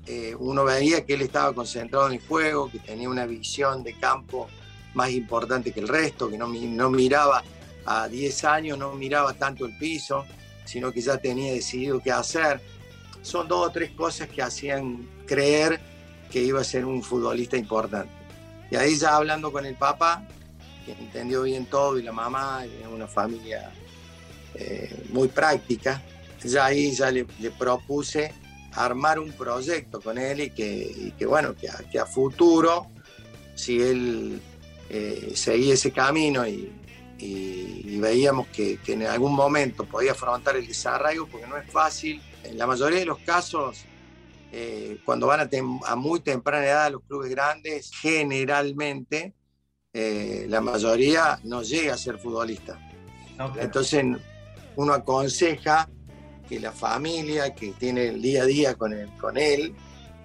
eh, 0.05 0.35
uno 0.37 0.63
veía 0.63 1.03
que 1.03 1.15
él 1.15 1.23
estaba 1.23 1.53
concentrado 1.55 2.05
en 2.05 2.13
el 2.13 2.27
juego, 2.27 2.69
que 2.69 2.77
tenía 2.77 3.09
una 3.09 3.25
visión 3.25 3.81
de 3.81 3.97
campo 3.97 4.47
más 4.93 5.09
importante 5.09 5.71
que 5.71 5.79
el 5.79 5.87
resto, 5.87 6.29
que 6.29 6.37
no, 6.37 6.47
no 6.47 6.91
miraba 6.91 7.43
a 7.85 8.07
10 8.07 8.43
años, 8.43 8.77
no 8.77 8.93
miraba 8.93 9.33
tanto 9.33 9.65
el 9.65 9.75
piso, 9.75 10.23
sino 10.65 10.91
que 10.91 11.01
ya 11.01 11.17
tenía 11.17 11.53
decidido 11.53 11.99
qué 11.99 12.11
hacer. 12.11 12.61
Son 13.21 13.47
dos 13.47 13.67
o 13.67 13.71
tres 13.71 13.91
cosas 13.91 14.27
que 14.29 14.41
hacían 14.41 15.07
creer 15.25 15.79
que 16.29 16.41
iba 16.41 16.61
a 16.61 16.63
ser 16.63 16.85
un 16.85 17.01
futbolista 17.01 17.57
importante. 17.57 18.11
Y 18.69 18.75
ahí 18.75 18.97
ya 18.97 19.15
hablando 19.15 19.51
con 19.51 19.65
el 19.65 19.75
papá, 19.75 20.27
que 20.85 20.91
entendió 20.91 21.43
bien 21.43 21.65
todo, 21.65 21.97
y 21.97 22.03
la 22.03 22.11
mamá, 22.11 22.65
es 22.65 22.87
una 22.87 23.07
familia 23.07 23.71
eh, 24.55 25.05
muy 25.09 25.27
práctica, 25.27 26.01
ya 26.43 26.65
ahí 26.65 26.91
ya 26.91 27.09
le, 27.11 27.25
propuse 27.57 28.33
armar 28.73 29.19
un 29.19 29.31
proyecto 29.31 30.01
con 30.01 30.17
él 30.17 30.41
y 30.41 30.49
que, 30.49 31.13
que 31.17 31.25
bueno, 31.25 31.55
que 31.55 31.69
que 31.91 31.99
a 31.99 32.05
futuro, 32.05 32.87
si 33.55 33.81
él 33.81 34.41
eh, 34.89 35.31
seguí 35.33 35.71
ese 35.71 35.91
camino 35.91 36.45
y, 36.47 36.71
veíamos 37.19 38.47
que, 38.47 38.79
en 38.87 39.03
algún 39.03 39.33
momento 39.33 39.85
podía 39.85 40.11
afrontar 40.11 40.55
el 40.55 40.67
desarraigo, 40.67 41.27
porque 41.27 41.47
no 41.47 41.57
es 41.57 41.69
fácil. 41.69 42.21
En 42.43 42.57
la 42.57 42.67
mayoría 42.67 42.99
de 42.99 43.05
los 43.05 43.19
casos, 43.19 43.85
eh, 44.51 44.99
cuando 45.05 45.27
van 45.27 45.49
a, 45.85 45.95
muy 45.95 46.19
temprana 46.19 46.65
edad 46.65 46.85
a 46.85 46.89
los 46.89 47.03
clubes 47.03 47.29
grandes, 47.29 47.91
generalmente 47.99 49.33
eh, 49.93 50.45
la 50.49 50.61
mayoría 50.61 51.39
no 51.43 51.61
llega 51.63 51.93
a 51.93 51.97
ser 51.97 52.17
futbolista. 52.17 52.79
Entonces 53.57 54.03
uno 54.75 54.93
aconseja 54.93 55.89
que 56.47 56.59
la 56.59 56.71
familia 56.71 57.53
que 57.55 57.71
tiene 57.71 58.09
el 58.09 58.21
día 58.21 58.43
a 58.43 58.45
día 58.45 58.75
con, 58.75 58.93
con 59.19 59.37
él 59.37 59.73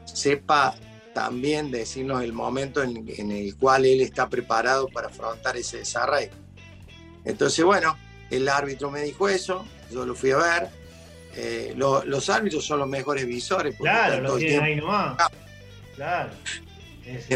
sepa 0.04 0.76
también 1.12 1.70
decirnos 1.70 2.22
el 2.22 2.32
momento 2.32 2.82
en, 2.82 3.30
el 3.30 3.56
cual 3.56 3.84
él 3.84 4.00
está 4.00 4.28
preparado 4.28 4.88
para 4.88 5.08
afrontar 5.08 5.56
ese 5.56 5.78
desarrollo. 5.78 6.30
Entonces, 7.24 7.64
bueno, 7.64 7.96
el 8.30 8.48
árbitro 8.48 8.90
me 8.90 9.02
dijo 9.02 9.28
eso, 9.28 9.66
yo 9.90 10.06
lo 10.06 10.14
fui 10.14 10.30
a 10.30 10.36
ver. 10.36 10.68
Eh, 11.36 11.74
los 11.76 12.28
árbitros 12.28 12.64
son 12.64 12.80
los 12.80 12.88
mejores 12.88 13.26
visores. 13.26 13.76
Claro, 13.76 14.20
lo 14.20 14.36
tienen 14.36 14.62
ahí 14.62 14.76
nomás. 14.76 15.16
Claro. 15.94 16.30
Es, 17.04 17.26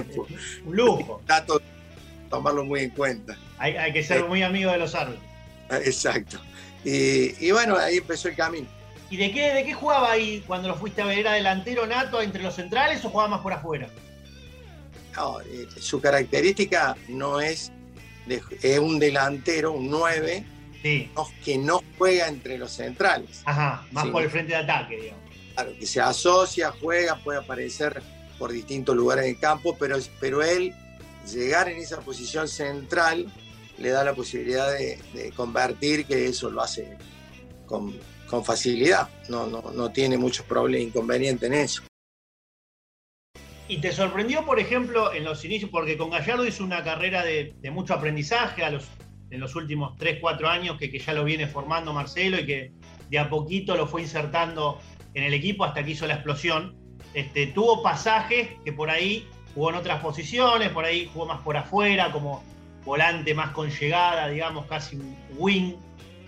un 0.64 0.76
lujo. 0.76 1.22
tomarlo 2.30 2.64
muy 2.64 2.80
en 2.80 2.90
cuenta. 2.90 3.36
Hay, 3.58 3.92
que 3.92 4.02
ser 4.02 4.18
eh, 4.18 4.24
muy 4.24 4.42
amigo 4.42 4.70
de 4.70 4.78
los 4.78 4.94
árbitros. 4.94 5.24
Exacto. 5.70 6.38
Y, 6.84 7.50
bueno, 7.52 7.76
ahí 7.76 7.98
empezó 7.98 8.28
el 8.28 8.36
camino. 8.36 8.66
¿Y 9.10 9.16
de 9.16 9.32
qué, 9.32 9.54
de 9.54 9.64
qué 9.64 9.72
jugaba 9.72 10.10
ahí 10.10 10.42
cuando 10.46 10.68
lo 10.68 10.74
fuiste 10.74 11.02
a 11.02 11.06
ver? 11.06 11.18
¿Era 11.18 11.32
delantero 11.32 11.86
nato 11.86 12.20
entre 12.20 12.42
los 12.42 12.54
centrales 12.54 13.04
o 13.04 13.10
jugaba 13.10 13.30
más 13.30 13.40
por 13.40 13.52
afuera? 13.52 13.88
No, 15.16 15.40
eh, 15.40 15.66
su 15.78 16.00
característica 16.00 16.96
no 17.08 17.40
es, 17.40 17.70
es 18.28 18.78
un 18.78 18.98
delantero, 18.98 19.72
un 19.72 19.90
9, 19.90 20.44
que 21.44 21.58
no 21.58 21.82
juega 21.98 22.28
entre 22.28 22.58
los 22.58 22.72
centrales. 22.72 23.42
Ajá, 23.44 23.86
más 23.90 24.06
por 24.08 24.22
el 24.22 24.30
frente 24.30 24.52
de 24.52 24.58
ataque, 24.58 24.96
digamos. 24.96 25.24
Claro, 25.54 25.72
que 25.78 25.86
se 25.86 26.00
asocia, 26.00 26.72
juega, 26.80 27.16
puede 27.16 27.38
aparecer 27.38 28.02
por 28.38 28.52
distintos 28.52 28.96
lugares 28.96 29.24
del 29.24 29.38
campo, 29.38 29.76
pero, 29.78 29.96
pero 30.20 30.42
él 30.42 30.74
llegar 31.32 31.68
en 31.68 31.78
esa 31.78 32.00
posición 32.00 32.48
central 32.48 33.32
le 33.78 33.88
da 33.90 34.04
la 34.04 34.14
posibilidad 34.14 34.70
de, 34.72 35.32
convertir, 35.34 36.06
que 36.06 36.26
eso 36.26 36.50
lo 36.50 36.62
hace 36.62 36.96
con, 37.66 37.94
facilidad. 38.44 39.08
No, 39.28 39.46
no, 39.46 39.62
no 39.72 39.92
tiene 39.92 40.18
muchos 40.18 40.44
problemas, 40.44 40.88
inconvenientes 40.88 41.46
en 41.46 41.54
eso. 41.54 41.82
¿Y 43.66 43.78
te 43.78 43.92
sorprendió, 43.92 44.44
por 44.44 44.60
ejemplo, 44.60 45.14
en 45.14 45.24
los 45.24 45.42
inicios, 45.44 45.70
porque 45.70 45.96
con 45.96 46.10
Gallardo 46.10 46.46
hizo 46.46 46.62
una 46.62 46.84
carrera 46.84 47.22
de, 47.24 47.54
mucho 47.72 47.94
aprendizaje 47.94 48.62
en 48.62 49.40
los 49.40 49.56
últimos 49.56 49.96
3, 49.96 50.18
4 50.20 50.48
años, 50.48 50.76
que, 50.78 50.98
ya 50.98 51.14
lo 51.14 51.24
viene 51.24 51.46
formando 51.46 51.94
Marcelo 51.94 52.38
y 52.38 52.46
que 52.46 52.72
de 53.08 53.18
a 53.18 53.30
poquito 53.30 53.74
lo 53.74 53.86
fue 53.86 54.02
insertando 54.02 54.80
en 55.14 55.24
el 55.24 55.32
equipo 55.32 55.64
hasta 55.64 55.82
que 55.82 55.92
hizo 55.92 56.06
la 56.06 56.14
explosión? 56.14 56.76
Este, 57.14 57.46
tuvo 57.48 57.82
pasajes 57.82 58.50
que 58.64 58.72
por 58.72 58.90
ahí 58.90 59.26
jugó 59.54 59.70
en 59.70 59.76
otras 59.76 60.02
posiciones, 60.02 60.68
por 60.68 60.84
ahí 60.84 61.08
jugó 61.12 61.24
más 61.24 61.40
por 61.40 61.56
afuera, 61.56 62.12
como 62.12 62.44
volante 62.84 63.32
más 63.32 63.50
con 63.50 63.70
llegada, 63.70 64.28
digamos, 64.28 64.66
casi 64.66 64.96
un 64.96 65.16
wing, 65.38 65.76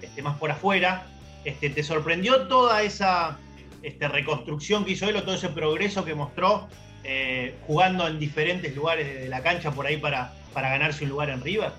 este, 0.00 0.22
más 0.22 0.38
por 0.38 0.50
afuera. 0.50 1.06
Este, 1.44 1.68
¿Te 1.68 1.82
sorprendió 1.82 2.48
toda 2.48 2.82
esa 2.82 3.38
reconstrucción 3.82 4.84
que 4.84 4.92
hizo 4.92 5.06
él 5.08 5.16
o 5.16 5.22
todo 5.22 5.34
ese 5.34 5.50
progreso 5.50 6.04
que 6.04 6.14
mostró 6.14 6.68
eh, 7.08 7.54
jugando 7.66 8.08
en 8.08 8.18
diferentes 8.18 8.74
lugares 8.74 9.20
de 9.20 9.28
la 9.28 9.40
cancha 9.40 9.70
por 9.70 9.86
ahí 9.86 9.96
para, 9.96 10.32
para 10.52 10.70
ganarse 10.70 11.04
un 11.04 11.10
lugar 11.10 11.30
en 11.30 11.40
River? 11.40 11.70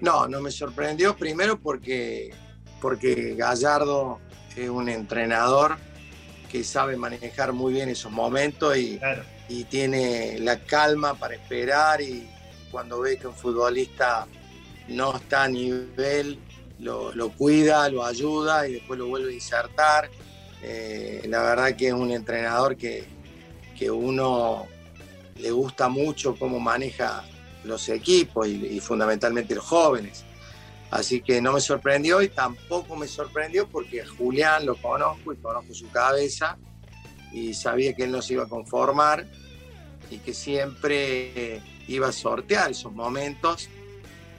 No, 0.00 0.28
no 0.28 0.40
me 0.40 0.50
sorprendió 0.50 1.16
primero 1.16 1.58
porque, 1.58 2.32
porque 2.80 3.34
Gallardo 3.36 4.20
es 4.54 4.68
un 4.68 4.88
entrenador 4.88 5.76
que 6.50 6.62
sabe 6.62 6.96
manejar 6.96 7.52
muy 7.52 7.72
bien 7.72 7.88
esos 7.88 8.12
momentos 8.12 8.76
y, 8.76 9.00
y 9.48 9.64
tiene 9.64 10.38
la 10.38 10.60
calma 10.60 11.14
para 11.14 11.34
esperar 11.34 12.00
y 12.00 12.28
cuando 12.70 13.00
ve 13.00 13.16
que 13.16 13.26
un 13.26 13.34
futbolista 13.34 14.26
no 14.86 15.16
está 15.16 15.44
a 15.44 15.48
nivel, 15.48 16.38
lo, 16.78 17.30
cuida, 17.36 17.88
lo 17.88 18.04
ayuda 18.04 18.68
y 18.68 18.74
después 18.74 18.98
lo 18.98 19.08
vuelve 19.08 19.32
a 19.32 19.34
insertar. 19.34 20.10
Eh, 20.62 21.22
la 21.28 21.42
verdad 21.42 21.76
que 21.76 21.88
es 21.88 21.92
un 21.92 22.10
entrenador 22.10 22.76
que, 22.76 23.04
que 23.76 23.90
uno 23.90 24.66
le 25.38 25.50
gusta 25.50 25.88
mucho 25.88 26.36
cómo 26.36 26.60
maneja 26.60 27.24
los 27.64 27.88
equipos 27.88 28.46
y, 28.48 28.80
fundamentalmente 28.80 29.54
los 29.54 29.64
jóvenes. 29.64 30.24
Así 30.90 31.20
que 31.20 31.40
no 31.40 31.52
me 31.52 31.60
sorprendió 31.60 32.22
y 32.22 32.28
tampoco 32.28 32.96
me 32.96 33.08
sorprendió 33.08 33.68
porque 33.68 34.04
Julián 34.04 34.64
lo 34.64 34.76
conozco 34.76 35.32
y 35.32 35.36
conozco 35.36 35.74
su 35.74 35.90
cabeza 35.90 36.56
y 37.32 37.54
sabía 37.54 37.94
que 37.94 38.04
él 38.04 38.12
nos 38.12 38.30
iba 38.30 38.44
a 38.44 38.48
conformar 38.48 39.26
y 40.10 40.18
que 40.18 40.32
siempre 40.32 41.60
iba 41.88 42.08
a 42.08 42.12
sortear 42.12 42.70
esos 42.70 42.92
momentos, 42.92 43.68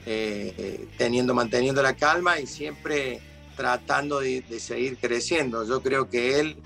eh, 0.06 0.88
teniendo, 0.96 1.34
manteniendo 1.34 1.82
la 1.82 1.94
calma 1.94 2.40
y 2.40 2.46
siempre 2.46 3.20
tratando 3.58 4.20
de, 4.20 4.42
seguir 4.60 4.98
creciendo. 4.98 5.66
Yo 5.66 5.82
creo 5.82 6.08
que 6.08 6.38
él 6.40 6.56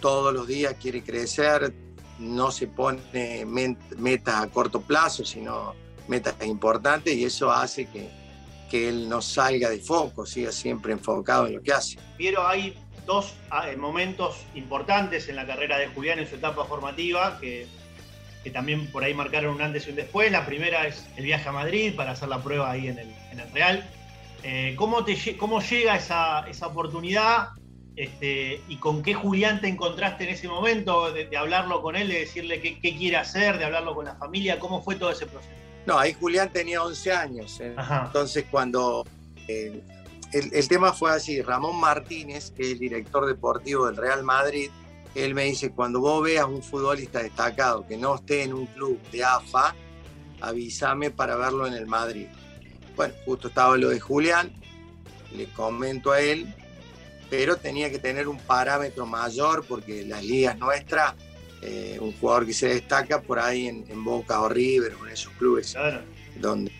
todos 0.00 0.32
los 0.32 0.46
días 0.46 0.76
quiere 0.80 1.02
crecer, 1.02 1.74
no 2.22 2.50
se 2.50 2.66
pone 2.66 3.44
metas 3.44 4.34
a 4.34 4.48
corto 4.48 4.80
plazo, 4.80 5.24
sino 5.24 5.74
metas 6.08 6.34
importantes 6.44 7.14
y 7.14 7.24
eso 7.24 7.50
hace 7.50 7.86
que, 7.86 8.08
que 8.70 8.88
él 8.88 9.08
no 9.08 9.20
salga 9.22 9.70
de 9.70 9.78
foco, 9.78 10.26
siga 10.26 10.52
siempre 10.52 10.92
enfocado 10.92 11.46
en 11.46 11.56
lo 11.56 11.62
que 11.62 11.72
hace. 11.72 11.98
Pero 12.18 12.46
hay 12.46 12.74
dos 13.06 13.34
ah, 13.50 13.66
momentos 13.76 14.36
importantes 14.54 15.28
en 15.28 15.36
la 15.36 15.46
carrera 15.46 15.78
de 15.78 15.88
Julián 15.88 16.18
en 16.18 16.28
su 16.28 16.36
etapa 16.36 16.64
formativa 16.64 17.38
que 17.40 17.66
que 18.42 18.50
también 18.50 18.86
por 18.88 19.04
ahí 19.04 19.14
marcaron 19.14 19.54
un 19.54 19.62
antes 19.62 19.86
y 19.86 19.90
un 19.90 19.96
después. 19.96 20.30
La 20.32 20.44
primera 20.44 20.86
es 20.86 21.06
el 21.16 21.24
viaje 21.24 21.48
a 21.48 21.52
Madrid 21.52 21.94
para 21.94 22.12
hacer 22.12 22.28
la 22.28 22.42
prueba 22.42 22.70
ahí 22.70 22.88
en 22.88 22.98
el, 22.98 23.12
Real. 23.52 23.84
Eh, 24.42 24.74
¿cómo, 24.76 25.04
te, 25.04 25.36
¿Cómo 25.36 25.60
llega 25.60 25.96
esa, 25.96 26.44
oportunidad 26.66 27.50
este, 27.96 28.62
y 28.68 28.76
con 28.76 29.02
qué 29.02 29.14
Julián 29.14 29.60
te 29.60 29.68
encontraste 29.68 30.24
en 30.24 30.30
ese 30.30 30.48
momento 30.48 31.12
de, 31.12 31.36
hablarlo 31.36 31.82
con 31.82 31.96
él, 31.96 32.08
de 32.08 32.20
decirle 32.20 32.60
qué, 32.60 32.78
quiere 32.80 33.16
hacer, 33.16 33.58
de 33.58 33.64
hablarlo 33.64 33.94
con 33.94 34.04
la 34.04 34.14
familia? 34.16 34.58
¿Cómo 34.58 34.82
fue 34.82 34.94
todo 34.94 35.10
ese 35.10 35.26
proceso? 35.26 35.54
No, 35.86 35.98
ahí 35.98 36.14
Julián 36.14 36.50
tenía 36.52 36.82
11 36.82 37.12
años. 37.12 37.60
¿eh? 37.60 37.74
Entonces 38.06 38.44
cuando... 38.50 39.06
Eh, 39.48 39.82
el, 40.32 40.50
el 40.54 40.66
tema 40.66 40.94
fue 40.94 41.10
así, 41.10 41.42
Ramón 41.42 41.78
Martínez, 41.78 42.52
que 42.52 42.62
es 42.62 42.72
el 42.72 42.78
director 42.78 43.26
deportivo 43.26 43.86
del 43.86 43.98
Real 43.98 44.22
Madrid, 44.22 44.70
él 45.14 45.34
me 45.34 45.44
dice, 45.44 45.72
cuando 45.72 46.00
vos 46.00 46.22
veas 46.22 46.46
un 46.46 46.62
futbolista 46.62 47.22
destacado 47.22 47.86
que 47.86 47.96
no 47.96 48.14
esté 48.14 48.44
en 48.44 48.54
un 48.54 48.66
club 48.66 48.98
de 49.10 49.24
AFA, 49.24 49.74
avísame 50.40 51.10
para 51.10 51.36
verlo 51.36 51.66
en 51.66 51.74
el 51.74 51.86
Madrid. 51.86 52.28
Bueno, 52.96 53.14
justo 53.24 53.48
estaba 53.48 53.76
lo 53.76 53.90
de 53.90 54.00
Julián, 54.00 54.50
le 55.36 55.46
comento 55.52 56.12
a 56.12 56.20
él, 56.20 56.54
pero 57.32 57.56
tenía 57.56 57.90
que 57.90 57.98
tener 57.98 58.28
un 58.28 58.36
parámetro 58.36 59.06
mayor 59.06 59.64
porque 59.66 60.04
las 60.04 60.22
ligas 60.22 60.58
nuestras, 60.58 61.14
eh, 61.62 61.96
un 61.98 62.12
jugador 62.12 62.44
que 62.44 62.52
se 62.52 62.68
destaca 62.68 63.22
por 63.22 63.38
ahí 63.38 63.68
en, 63.68 64.04
Boca 64.04 64.42
o 64.42 64.50
River 64.50 64.96
o 65.00 65.06
en 65.06 65.14
esos 65.14 65.32
clubes 65.38 65.74
donde 66.38 66.70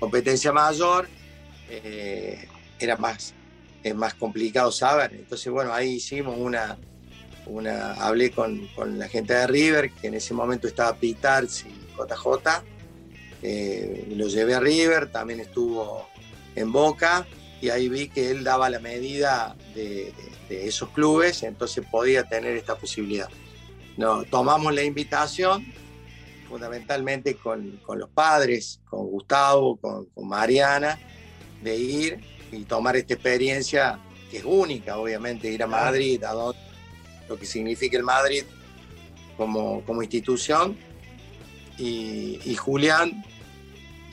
competencia 0.00 0.50
mayor 0.50 1.06
eh, 1.68 2.44
era 2.80 2.96
más, 2.96 3.34
es 3.84 3.94
más 3.94 4.14
complicado 4.14 4.72
saber. 4.72 5.14
Entonces, 5.14 5.52
bueno, 5.52 5.72
ahí 5.72 5.90
hicimos 5.90 6.36
una, 6.36 6.76
una, 7.46 7.92
hablé 7.92 8.32
con, 8.32 8.68
la 8.98 9.06
gente 9.06 9.34
de 9.34 9.46
River, 9.46 9.92
que 9.92 10.08
en 10.08 10.14
ese 10.14 10.34
momento 10.34 10.66
estaba 10.66 10.96
Pitars 10.96 11.66
y 11.66 11.86
JJ, 11.96 12.64
eh, 13.42 14.08
lo 14.16 14.26
llevé 14.26 14.56
a 14.56 14.60
River, 14.60 15.12
también 15.12 15.38
estuvo 15.38 16.08
en 16.56 16.72
Boca, 16.72 17.28
y 17.60 17.70
ahí 17.70 17.88
vi 17.88 18.08
que 18.08 18.30
él 18.30 18.44
daba 18.44 18.70
la 18.70 18.78
medida 18.78 19.56
de, 19.74 20.12
esos 20.48 20.88
clubes, 20.88 21.44
entonces 21.44 21.84
podía 21.88 22.24
tener 22.24 22.56
esta 22.56 22.76
posibilidad. 22.76 23.28
No, 23.96 24.24
tomamos 24.24 24.74
la 24.74 24.82
invitación, 24.82 25.64
fundamentalmente 26.48 27.36
con, 27.36 27.80
los 27.94 28.10
padres, 28.10 28.80
con 28.88 29.06
Gustavo, 29.06 29.76
con, 29.76 30.06
con 30.06 30.26
Mariana, 30.26 30.98
de 31.62 31.76
ir 31.76 32.20
y 32.50 32.64
tomar 32.64 32.96
esta 32.96 33.14
experiencia 33.14 34.00
que 34.30 34.38
es 34.38 34.44
única, 34.44 34.96
obviamente, 34.98 35.48
ir 35.48 35.62
a 35.62 35.68
Madrid, 35.68 36.22
a 36.24 36.32
donde 36.32 36.58
lo 37.28 37.38
que 37.38 37.46
significa 37.46 37.96
el 37.96 38.02
Madrid 38.02 38.44
como, 39.36 39.82
como 39.84 40.02
institución. 40.02 40.76
Y, 41.78 42.54
Julián, 42.56 43.24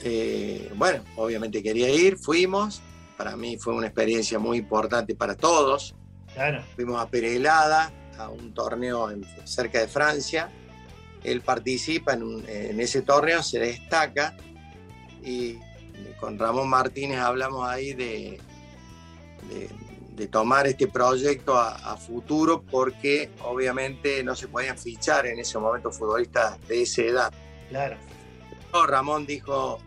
eh, 0.01 0.71
bueno, 0.75 1.03
obviamente 1.17 1.61
quería 1.61 1.89
ir, 1.89 2.17
fuimos. 2.17 2.81
Para 3.17 3.35
mí 3.35 3.57
fue 3.57 3.73
una 3.73 3.87
experiencia 3.87 4.39
muy 4.39 4.59
importante 4.59 5.15
para 5.15 5.35
todos. 5.35 5.95
Fuimos 6.75 7.01
a 7.01 7.09
Perelada, 7.09 7.91
a 8.17 8.29
un 8.29 8.53
torneo 8.53 9.09
cerca 9.43 9.79
de 9.79 9.87
Francia. 9.87 10.49
Él 11.23 11.41
participa 11.41 12.13
en, 12.13 12.79
ese 12.79 13.01
torneo, 13.01 13.41
se 13.41 13.59
destaca. 13.59 14.37
Y 15.23 15.57
con 16.19 16.37
Ramón 16.37 16.69
Martínez 16.69 17.19
hablamos 17.19 17.67
ahí 17.67 17.93
de 17.93 18.39
de 20.17 20.27
tomar 20.27 20.65
este 20.65 20.87
proyecto 20.87 21.55
a, 21.55 21.95
futuro 21.95 22.63
porque 22.63 23.29
obviamente 23.43 24.23
no 24.23 24.35
se 24.35 24.47
podían 24.47 24.75
fichar 24.77 25.27
en 25.27 25.37
ese 25.37 25.59
momento 25.59 25.91
futbolistas 25.91 26.59
de 26.67 26.81
esa 26.81 27.01
edad. 27.03 27.33
Claro. 27.69 27.97
Ramón 28.87 29.27
dijo, 29.27 29.79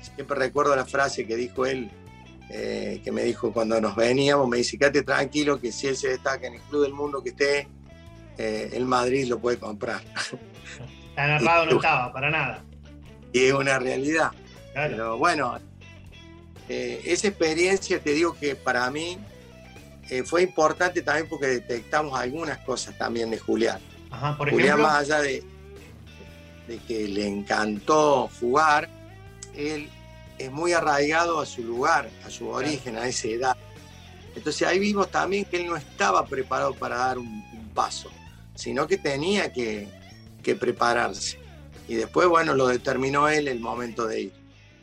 siempre 0.00 0.36
recuerdo 0.36 0.74
la 0.74 0.84
frase 0.84 1.26
que 1.26 1.36
dijo 1.36 1.64
él, 1.64 1.90
eh, 2.54 3.00
que 3.02 3.10
me 3.10 3.22
dijo 3.24 3.50
cuando 3.50 3.80
nos 3.80 3.96
veníamos, 3.96 4.46
me 4.46 4.58
dice, 4.58 4.76
quédate 4.76 5.02
tranquilo 5.02 5.58
que 5.58 5.72
si 5.72 5.86
él 5.86 5.96
se 5.96 6.08
destaca 6.08 6.46
en 6.46 6.54
el 6.54 6.60
club 6.60 6.82
del 6.82 6.92
mundo 6.92 7.22
que 7.22 7.30
esté, 7.30 7.66
eh, 8.36 8.68
el 8.74 8.84
Madrid 8.84 9.26
lo 9.26 9.38
puede 9.38 9.58
comprar. 9.58 10.02
Tan 11.16 11.30
errado 11.30 11.64
no 11.64 11.76
estaba, 11.76 12.12
para 12.12 12.30
nada. 12.30 12.62
Y 13.32 13.44
es 13.44 13.54
una 13.54 13.78
realidad. 13.78 14.32
Pero 14.74 15.16
bueno, 15.16 15.58
eh, 16.68 17.00
esa 17.06 17.28
experiencia 17.28 17.98
te 18.00 18.12
digo 18.12 18.36
que 18.38 18.54
para 18.54 18.90
mí 18.90 19.18
fue 20.26 20.42
importante 20.42 21.00
también 21.00 21.26
porque 21.26 21.46
detectamos 21.46 22.18
algunas 22.18 22.58
cosas 22.58 22.98
también 22.98 23.30
de 23.30 23.38
Julián. 23.38 23.80
Julián, 24.36 24.78
más 24.78 24.96
allá 24.96 25.22
de, 25.22 25.42
de 26.68 26.78
que 26.86 27.08
le 27.08 27.26
encantó 27.26 28.28
jugar, 28.38 28.90
él 29.56 29.88
es 30.44 30.52
muy 30.52 30.72
arraigado 30.72 31.40
a 31.40 31.46
su 31.46 31.62
lugar, 31.62 32.08
a 32.26 32.30
su 32.30 32.48
origen, 32.48 32.96
a 32.96 33.06
esa 33.06 33.28
edad. 33.28 33.56
Entonces 34.34 34.66
ahí 34.66 34.78
vimos 34.78 35.10
también 35.10 35.44
que 35.44 35.58
él 35.58 35.66
no 35.66 35.76
estaba 35.76 36.24
preparado 36.26 36.74
para 36.74 36.96
dar 36.96 37.18
un, 37.18 37.42
paso, 37.74 38.10
sino 38.54 38.86
que 38.86 38.98
tenía 38.98 39.50
que, 39.50 39.88
prepararse. 40.60 41.38
Y 41.88 41.94
después, 41.94 42.28
bueno, 42.28 42.54
lo 42.54 42.66
determinó 42.66 43.28
él 43.28 43.48
el 43.48 43.60
momento 43.60 44.06
de 44.06 44.20
ir. 44.22 44.32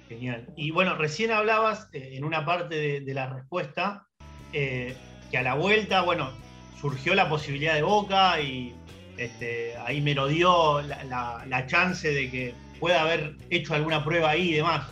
Genial. 0.08 0.48
Y 0.56 0.72
bueno, 0.72 0.96
recién 0.96 1.32
hablabas 1.32 1.88
eh, 1.94 2.14
en 2.14 2.24
una 2.24 2.46
parte 2.46 3.00
de, 3.00 3.14
la 3.14 3.28
respuesta 3.28 4.08
eh, 4.54 4.96
que 5.30 5.38
a 5.38 5.44
la 5.44 5.54
vuelta, 5.54 6.02
bueno, 6.02 6.32
surgió 6.82 7.14
la 7.14 7.30
posibilidad 7.30 7.76
de 7.76 7.84
Boca 7.84 8.42
y 8.42 8.74
este, 9.18 9.76
ahí 9.78 10.02
me 10.02 10.16
lo 10.16 10.28
dio 10.28 10.82
la, 10.82 11.66
chance 11.68 12.10
de 12.12 12.32
que 12.32 12.56
pueda 12.80 13.02
haber 13.02 13.36
hecho 13.50 13.76
alguna 13.76 14.04
prueba 14.04 14.32
ahí 14.32 14.50
y 14.50 14.54
demás. 14.54 14.88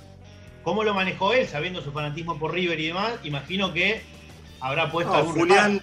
¿Cómo 0.68 0.84
lo 0.84 0.94
manejó 0.94 1.32
él, 1.32 1.48
sabiendo 1.48 1.82
su 1.82 1.94
fanatismo 1.94 2.38
por 2.38 2.54
River 2.54 2.78
y 2.78 2.88
demás? 2.88 3.14
Imagino 3.24 3.72
que 3.72 4.02
habrá 4.60 4.92
puesto 4.92 5.14
algún 5.14 5.34
Julián 5.34 5.82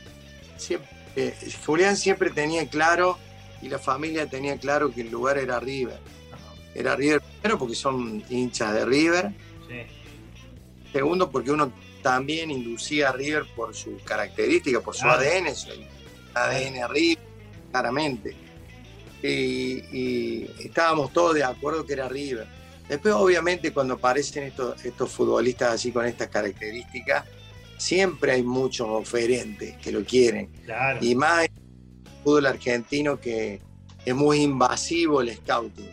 siempre, 0.58 0.90
eh, 1.16 1.34
Julián 1.64 1.96
siempre 1.96 2.28
tenía 2.28 2.68
claro 2.68 3.18
y 3.62 3.70
la 3.70 3.78
familia 3.78 4.26
tenía 4.26 4.58
claro 4.58 4.92
que 4.92 5.00
el 5.00 5.10
lugar 5.10 5.38
era 5.38 5.58
River. 5.58 5.98
Era 6.74 6.96
River 6.96 7.22
primero 7.22 7.58
porque 7.58 7.74
son 7.74 8.22
hinchas 8.28 8.74
de 8.74 8.84
River. 8.84 9.32
Segundo 10.92 11.30
porque 11.30 11.50
uno 11.50 11.72
también 12.02 12.50
inducía 12.50 13.08
a 13.08 13.12
River 13.12 13.46
por 13.56 13.74
su 13.74 13.98
característica, 14.04 14.82
por 14.82 14.94
su 14.94 15.08
ADN, 15.08 15.54
su 15.54 15.70
ADN 16.34 16.90
River, 16.90 17.24
claramente. 17.70 18.36
Y, 19.22 20.44
estábamos 20.62 21.10
todos 21.10 21.36
de 21.36 21.42
acuerdo 21.42 21.86
que 21.86 21.94
era 21.94 22.06
River. 22.06 22.63
Después, 22.88 23.14
obviamente, 23.14 23.72
cuando 23.72 23.94
aparecen 23.94 24.44
estos, 24.44 24.84
estos 24.84 25.10
futbolistas 25.10 25.74
así 25.74 25.90
con 25.90 26.04
estas 26.04 26.28
características, 26.28 27.24
siempre 27.78 28.32
hay 28.32 28.42
muchos 28.42 28.86
oferentes 28.88 29.76
que 29.78 29.90
lo 29.90 30.04
quieren. 30.04 30.50
Y 31.00 31.14
más 31.14 31.44
el 31.44 31.50
fútbol 32.22 32.46
argentino 32.46 33.18
que 33.18 33.60
es 34.04 34.14
muy 34.14 34.42
invasivo 34.42 35.20
el 35.20 35.34
scouting. 35.34 35.90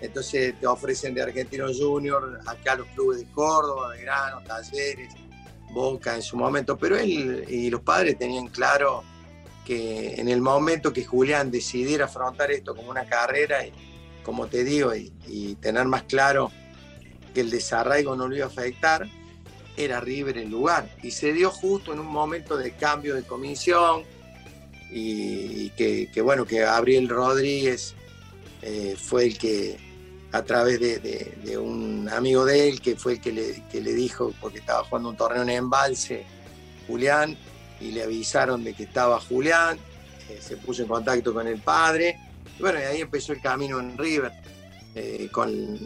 Entonces 0.00 0.58
te 0.60 0.66
ofrecen 0.66 1.14
de 1.14 1.22
Argentino 1.22 1.66
Junior, 1.72 2.40
acá 2.46 2.76
los 2.76 2.86
clubes 2.88 3.20
de 3.20 3.26
Córdoba, 3.32 3.96
Grano, 3.96 4.42
Talleres, 4.42 5.14
Boca 5.72 6.14
en 6.14 6.22
su 6.22 6.36
momento, 6.36 6.76
pero 6.76 6.96
él 6.96 7.44
y 7.48 7.70
los 7.70 7.80
padres 7.80 8.18
tenían 8.18 8.48
claro 8.48 9.02
que 9.64 10.14
en 10.14 10.28
el 10.28 10.40
momento 10.40 10.92
que 10.92 11.04
Julián 11.04 11.50
decidiera 11.50 12.04
afrontar 12.04 12.50
esto 12.52 12.74
como 12.74 12.90
una 12.90 13.04
carrera, 13.06 13.66
y, 13.66 13.72
como 14.26 14.48
te 14.48 14.64
digo, 14.64 14.92
y, 14.92 15.54
tener 15.60 15.86
más 15.86 16.02
claro 16.02 16.50
que 17.32 17.42
el 17.42 17.50
desarraigo 17.50 18.16
no 18.16 18.26
lo 18.26 18.34
iba 18.34 18.46
a 18.46 18.48
afectar, 18.48 19.06
era 19.76 20.00
River 20.00 20.36
el 20.38 20.50
lugar. 20.50 20.90
Y 21.04 21.12
se 21.12 21.32
dio 21.32 21.48
justo 21.52 21.92
en 21.92 22.00
un 22.00 22.08
momento 22.08 22.56
de 22.56 22.72
cambio 22.72 23.14
de 23.14 23.22
comisión 23.22 24.02
y, 24.90 25.70
que, 25.70 26.20
bueno, 26.22 26.44
que 26.44 26.58
Gabriel 26.58 27.08
Rodríguez 27.08 27.94
eh, 28.62 28.96
fue 28.98 29.26
el 29.26 29.38
que, 29.38 29.78
a 30.32 30.42
través 30.42 30.80
de, 30.80 31.56
un 31.56 32.08
amigo 32.12 32.44
de 32.44 32.68
él, 32.68 32.80
que 32.80 32.96
fue 32.96 33.12
el 33.12 33.20
que 33.20 33.30
le, 33.30 33.62
que 33.70 33.80
le 33.80 33.92
dijo, 33.92 34.34
porque 34.40 34.58
estaba 34.58 34.82
jugando 34.82 35.10
un 35.10 35.16
torneo 35.16 35.42
en 35.42 35.50
embalse, 35.50 36.24
Julián, 36.88 37.38
y 37.80 37.92
le 37.92 38.02
avisaron 38.02 38.64
de 38.64 38.74
que 38.74 38.82
estaba 38.82 39.20
Julián, 39.20 39.78
eh, 40.28 40.40
se 40.40 40.56
puso 40.56 40.82
en 40.82 40.88
contacto 40.88 41.32
con 41.32 41.46
el 41.46 41.60
padre, 41.60 42.18
y 42.58 42.62
bueno, 42.62 42.78
y 42.80 42.82
ahí 42.82 43.00
empezó 43.00 43.32
el 43.32 43.40
camino 43.40 43.78
en 43.78 43.96
River, 43.96 44.32
eh, 44.94 45.28
con, 45.30 45.78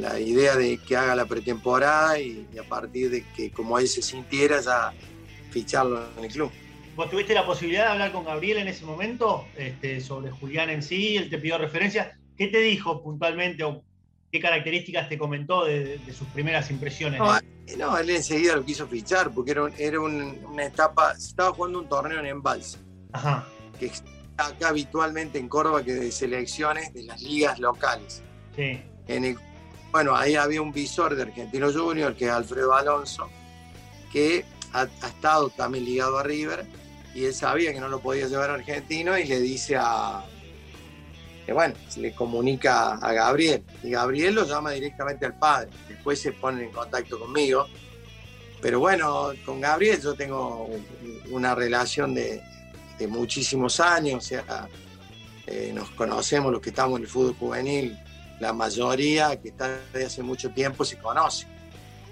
la 0.00 0.20
idea 0.20 0.56
de 0.56 0.78
que 0.78 0.96
haga 0.96 1.16
la 1.16 1.24
pretemporada 1.24 2.18
y, 2.20 2.46
a 2.58 2.68
partir 2.68 3.10
de 3.10 3.24
que 3.34 3.50
como 3.50 3.78
él 3.78 3.88
se 3.88 4.02
sintiera 4.02 4.60
ya 4.60 4.92
ficharlo 5.50 6.04
en 6.18 6.24
el 6.24 6.30
club. 6.30 6.52
¿Vos 6.94 7.10
tuviste 7.10 7.34
la 7.34 7.46
posibilidad 7.46 7.86
de 7.86 7.92
hablar 7.92 8.12
con 8.12 8.24
Gabriel 8.24 8.58
en 8.58 8.68
ese 8.68 8.84
momento 8.84 9.46
este, 9.56 10.00
sobre 10.00 10.30
Julián 10.30 10.70
en 10.70 10.82
sí? 10.82 11.16
Él 11.16 11.30
te 11.30 11.38
pidió 11.38 11.58
referencia. 11.58 12.18
¿Qué 12.36 12.48
te 12.48 12.58
dijo 12.60 13.02
puntualmente 13.02 13.64
o 13.64 13.82
qué 14.30 14.38
características 14.38 15.08
te 15.08 15.18
comentó 15.18 15.64
de, 15.64 15.98
sus 16.16 16.28
primeras 16.28 16.70
impresiones? 16.70 17.20
No, 17.78 17.96
él 17.96 18.10
enseguida 18.10 18.54
lo 18.54 18.64
quiso 18.64 18.86
fichar 18.86 19.32
porque 19.32 19.52
era, 19.52 19.68
era 19.78 20.00
una 20.00 20.64
etapa, 20.64 21.12
estaba 21.12 21.52
jugando 21.52 21.80
un 21.80 21.88
torneo 21.88 22.20
en 22.20 22.26
embalse, 22.26 22.78
Ajá. 23.12 23.48
que 23.80 23.90
acá 24.36 24.68
habitualmente 24.68 25.38
en 25.38 25.48
Córdoba, 25.48 25.82
que 25.82 25.94
de 25.94 26.12
selecciones 26.12 26.92
de 26.92 27.04
las 27.04 27.20
ligas 27.22 27.58
locales. 27.58 28.22
Sí. 28.56 28.80
En 29.08 29.38
bueno, 29.90 30.16
ahí 30.16 30.36
había 30.36 30.62
un 30.62 30.72
visor 30.72 31.14
de 31.14 31.22
Argentino 31.22 31.70
Junior, 31.70 32.16
que 32.16 32.24
es 32.24 32.30
Alfredo 32.30 32.74
Alonso, 32.74 33.28
que 34.10 34.44
ha, 34.72 34.88
ha, 35.02 35.06
estado 35.06 35.50
también 35.50 35.84
ligado 35.84 36.18
a 36.18 36.22
River, 36.22 36.64
y 37.14 37.26
él 37.26 37.34
sabía 37.34 37.74
que 37.74 37.80
no 37.80 37.88
lo 37.88 38.00
podía 38.00 38.26
llevar 38.26 38.48
a 38.48 38.54
Argentino 38.54 39.18
y 39.18 39.24
le 39.24 39.38
dice 39.38 39.76
a, 39.78 40.24
que 41.44 41.52
bueno, 41.52 41.74
se 41.88 42.00
le 42.00 42.14
comunica 42.14 42.94
a 42.94 43.12
Gabriel 43.12 43.64
y 43.82 43.90
Gabriel 43.90 44.34
lo 44.34 44.46
llama 44.46 44.70
directamente 44.70 45.26
al 45.26 45.38
padre. 45.38 45.70
Después 45.88 46.20
se 46.20 46.32
pone 46.32 46.64
en 46.64 46.70
contacto 46.70 47.18
conmigo. 47.18 47.66
Pero 48.60 48.78
bueno, 48.78 49.32
con 49.44 49.60
Gabriel 49.60 50.00
yo 50.00 50.14
tengo 50.14 50.68
una 51.30 51.54
relación 51.54 52.14
de, 52.14 52.40
muchísimos 53.08 53.80
años, 53.80 54.16
o 54.16 54.20
sea, 54.20 54.68
eh, 55.46 55.72
nos 55.74 55.90
conocemos 55.90 56.52
los 56.52 56.60
que 56.60 56.70
estamos 56.70 56.98
en 56.98 57.04
el 57.04 57.08
fútbol 57.08 57.34
juvenil, 57.34 57.98
la 58.40 58.52
mayoría 58.52 59.40
que 59.40 59.48
está 59.48 59.80
desde 59.92 60.06
hace 60.06 60.22
mucho 60.22 60.50
tiempo 60.50 60.84
se 60.84 60.98
conoce. 60.98 61.46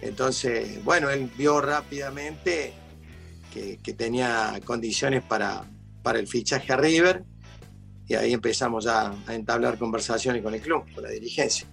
Entonces, 0.03 0.83
bueno, 0.85 1.11
él 1.11 1.31
vio 1.37 1.61
rápidamente 1.61 2.73
que, 3.53 3.79
tenía 3.95 4.59
condiciones 4.65 5.23
para, 5.23 5.65
para 6.03 6.19
el 6.19 6.27
fichaje 6.27 6.73
a 6.73 6.77
River 6.77 7.25
y 8.07 8.15
ahí 8.15 8.33
empezamos 8.33 8.87
a, 8.87 9.15
a 9.27 9.35
entablar 9.35 9.79
conversaciones 9.79 10.43
con 10.43 10.55
el 10.55 10.61
club, 10.61 10.85
con 10.95 11.05
la 11.05 11.11
dirigencia. 11.11 11.67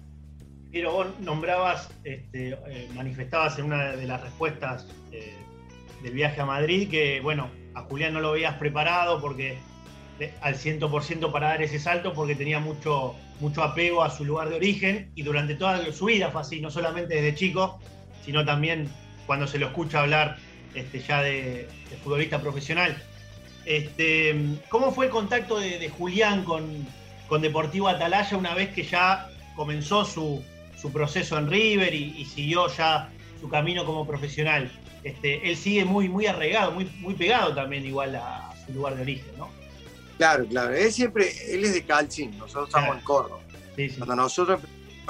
Pero 0.70 0.92
vos 0.92 1.06
nombrabas, 1.20 1.88
este, 2.04 2.50
eh, 2.50 2.88
manifestabas 2.94 3.58
en 3.58 3.66
una 3.66 3.96
de 3.96 4.06
las 4.06 4.20
respuestas 4.20 4.86
eh, 5.12 5.34
del 6.02 6.12
viaje 6.12 6.40
a 6.40 6.44
Madrid 6.44 6.90
que, 6.90 7.20
bueno, 7.20 7.50
a 7.78 7.82
Julián 7.82 8.14
no 8.14 8.20
lo 8.20 8.30
habías 8.30 8.54
preparado 8.54 9.20
porque 9.20 9.58
al 10.40 10.56
100% 10.56 11.30
para 11.30 11.48
dar 11.48 11.62
ese 11.62 11.78
salto 11.78 12.12
porque 12.12 12.34
tenía 12.34 12.58
mucho, 12.58 13.14
mucho 13.40 13.62
apego 13.62 14.02
a 14.02 14.10
su 14.10 14.24
lugar 14.24 14.48
de 14.48 14.56
origen 14.56 15.10
y 15.14 15.22
durante 15.22 15.54
toda 15.54 15.92
su 15.92 16.06
vida 16.06 16.30
fue 16.30 16.40
así, 16.40 16.60
no 16.60 16.70
solamente 16.70 17.14
desde 17.14 17.34
chico, 17.34 17.78
sino 18.24 18.44
también 18.44 18.88
cuando 19.26 19.46
se 19.46 19.58
lo 19.58 19.66
escucha 19.66 20.00
hablar 20.00 20.36
este, 20.74 21.00
ya 21.00 21.22
de 21.22 21.68
futbolista 22.02 22.40
profesional. 22.40 23.00
Este, 23.68 24.34
¿Cómo 24.70 24.92
fue 24.92 25.06
el 25.06 25.12
contacto 25.12 25.58
de, 25.58 25.90
Julián 25.90 26.42
con, 26.42 26.86
Deportivo 27.42 27.88
Atalaya 27.88 28.34
una 28.34 28.54
vez 28.54 28.70
que 28.70 28.82
ya 28.82 29.28
comenzó 29.56 30.06
su, 30.06 30.42
proceso 30.90 31.36
en 31.36 31.50
River 31.50 31.92
y, 31.92 32.24
siguió 32.24 32.68
ya 32.74 33.10
su 33.38 33.46
camino 33.50 33.84
como 33.84 34.06
profesional? 34.06 34.70
Este, 35.04 35.48
él 35.48 35.56
sigue 35.56 35.84
muy, 35.84 36.08
muy 36.08 36.26
arraigado, 36.26 36.72
muy, 36.72 36.84
muy 36.98 37.14
pegado 37.14 37.54
también 37.54 37.84
igual 37.84 38.16
a, 38.16 38.54
su 38.66 38.72
lugar 38.72 38.96
de 38.96 39.02
origen, 39.02 39.30
¿no? 39.36 39.48
Claro, 40.16 40.46
claro. 40.46 40.74
Él 40.74 40.92
siempre, 40.92 41.32
él 41.54 41.64
es 41.64 41.74
de 41.74 41.84
Calcín, 41.84 42.36
nosotros 42.36 42.68
estamos 42.68 42.96
en 42.96 43.04
Córdoba. 43.04 43.40
Cuando 43.96 44.16
nosotros 44.16 44.60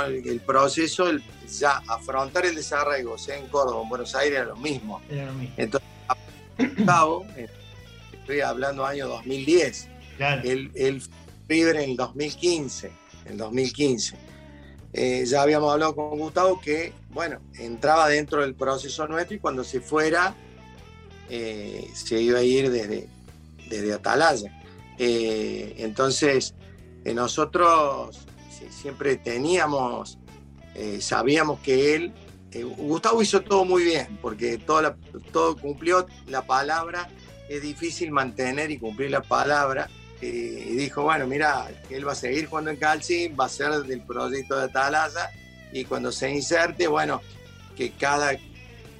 el, 0.07 0.29
el 0.29 0.40
proceso, 0.40 1.09
el, 1.09 1.22
ya 1.48 1.83
afrontar 1.88 2.46
el 2.46 2.55
desarrollo, 2.55 3.16
sea 3.16 3.37
en 3.38 3.46
Córdoba 3.48 3.79
o 3.79 3.83
en 3.85 3.88
Buenos 3.88 4.14
Aires, 4.14 4.38
era 4.38 4.46
lo 4.46 4.57
mismo. 4.57 5.01
Era 5.11 5.27
lo 5.27 5.33
mismo. 5.33 5.55
Entonces, 5.57 5.88
estoy 8.12 8.40
hablando 8.40 8.85
año 8.85 9.09
2010. 9.09 9.88
El, 10.44 10.70
el 10.74 11.03
River 11.48 11.77
en 11.77 11.90
el 11.90 11.96
2015, 11.96 12.90
en 13.27 13.37
2015. 13.37 14.16
Eh, 14.92 15.24
ya 15.27 15.42
habíamos 15.42 15.72
hablado 15.72 15.94
con 15.94 16.18
Gustavo 16.18 16.61
que, 16.61 16.92
bueno, 17.10 17.40
entraba 17.58 18.08
dentro 18.08 18.42
del 18.42 18.54
proceso 18.54 19.06
nuestro 19.06 19.36
y 19.36 19.38
cuando 19.40 19.64
se 19.64 19.80
fuera 19.80 20.34
eh, 21.28 21.90
se 21.94 22.20
iba 22.20 22.38
a 22.38 22.42
ir 22.42 22.70
desde, 22.70 23.08
desde 23.68 23.92
Atalaya. 23.92 24.60
Eh, 24.98 25.74
entonces, 25.78 26.54
nosotros 27.04 28.26
siempre 28.70 29.16
teníamos, 29.16 30.18
sabíamos 31.00 31.60
que 31.60 31.94
él, 31.94 32.12
Gustavo 32.76 33.22
hizo 33.22 33.40
todo 33.40 33.64
muy 33.64 33.84
bien, 33.84 34.18
porque 34.20 34.58
todo, 34.58 34.96
todo 35.32 35.56
cumplió 35.56 36.06
la 36.26 36.46
palabra 36.46 37.08
es 37.48 37.62
difícil 37.62 38.10
mantener 38.10 38.70
y 38.70 38.78
cumplir 38.78 39.10
la 39.10 39.22
palabra. 39.22 39.88
Eh, 40.20 40.66
y 40.70 40.76
dijo, 40.76 41.02
bueno, 41.02 41.26
mira, 41.26 41.68
él 41.90 42.06
va 42.06 42.12
a 42.12 42.16
seguir 42.16 42.46
jugando 42.46 42.70
en 42.70 42.76
Calci, 42.76 43.28
va 43.28 43.46
a 43.46 43.48
ser 43.48 43.72
del 43.84 44.02
proyecto 44.02 44.56
de 44.56 44.64
Atalaya 44.64 45.30
y 45.72 45.85
cuando 45.85 46.12
se 46.12 46.31
inserte, 46.31 46.87
bueno, 46.87 47.20
que 47.76 47.90
cada, 47.92 48.37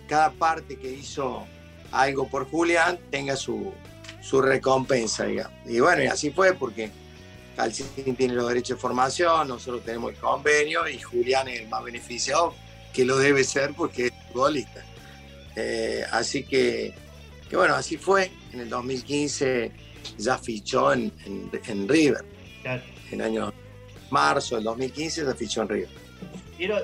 cada 0.09 0.31
parte 0.33 0.77
que 0.77 0.91
hizo 0.91 1.47
algo 1.93 2.29
por 2.29 2.49
Julián 2.51 2.99
tenga 3.11 3.37
su, 3.37 3.73
su 4.21 4.41
recompensa, 4.41 5.25
digamos. 5.25 5.53
Y 5.67 5.81
bueno, 5.81 6.03
y 6.03 6.07
así 6.07 6.31
fue 6.31 6.55
porque 6.55 6.91
Calcín 7.57 8.15
tiene 8.17 8.35
los 8.35 8.49
derechos 8.49 8.77
de 8.77 8.81
formación, 8.81 9.49
nosotros 9.49 9.85
tenemos 9.85 10.13
el 10.13 10.19
convenio 10.19 10.87
y 10.89 11.01
Julián 11.01 11.49
es 11.49 11.61
el 11.61 11.69
más 11.69 11.83
beneficiado 11.83 12.55
que 12.93 13.05
lo 13.05 13.19
debe 13.19 13.45
ser 13.45 13.75
porque 13.75 14.07
es 14.07 14.13
futbolista. 14.33 14.85
Eh, 15.57 16.05
así 16.13 16.45
que, 16.45 16.95
que, 17.49 17.57
bueno, 17.57 17.75
así 17.75 17.97
fue. 17.97 18.31
En 18.53 18.61
el 18.61 18.69
2015 18.69 19.73
ya 20.19 20.39
fichó 20.39 20.93
en, 20.93 21.13
en, 21.27 21.89
River. 21.89 22.25
En 23.11 23.23
año 23.23 23.53
marzo 24.11 24.55
del 24.55 24.65
2015 24.65 25.25
ya 25.25 25.35
fichó 25.35 25.63
en 25.63 25.69
River. 25.69 26.08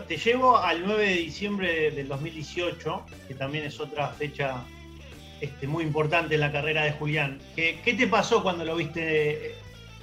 Te 0.07 0.17
llevo 0.17 0.57
al 0.57 0.85
9 0.85 1.05
de 1.05 1.15
diciembre 1.15 1.91
del 1.91 2.07
2018, 2.07 3.03
que 3.27 3.35
también 3.35 3.65
es 3.65 3.81
otra 3.81 4.09
fecha 4.09 4.63
este, 5.41 5.67
muy 5.67 5.83
importante 5.83 6.37
en 6.37 6.41
la 6.41 6.53
carrera 6.53 6.85
de 6.85 6.93
Julián. 6.93 7.41
¿Qué, 7.57 7.81
te 7.83 8.07
pasó 8.07 8.43
cuando 8.43 8.65
lo 8.65 8.77
viste 8.77 9.49
eh, 9.49 9.55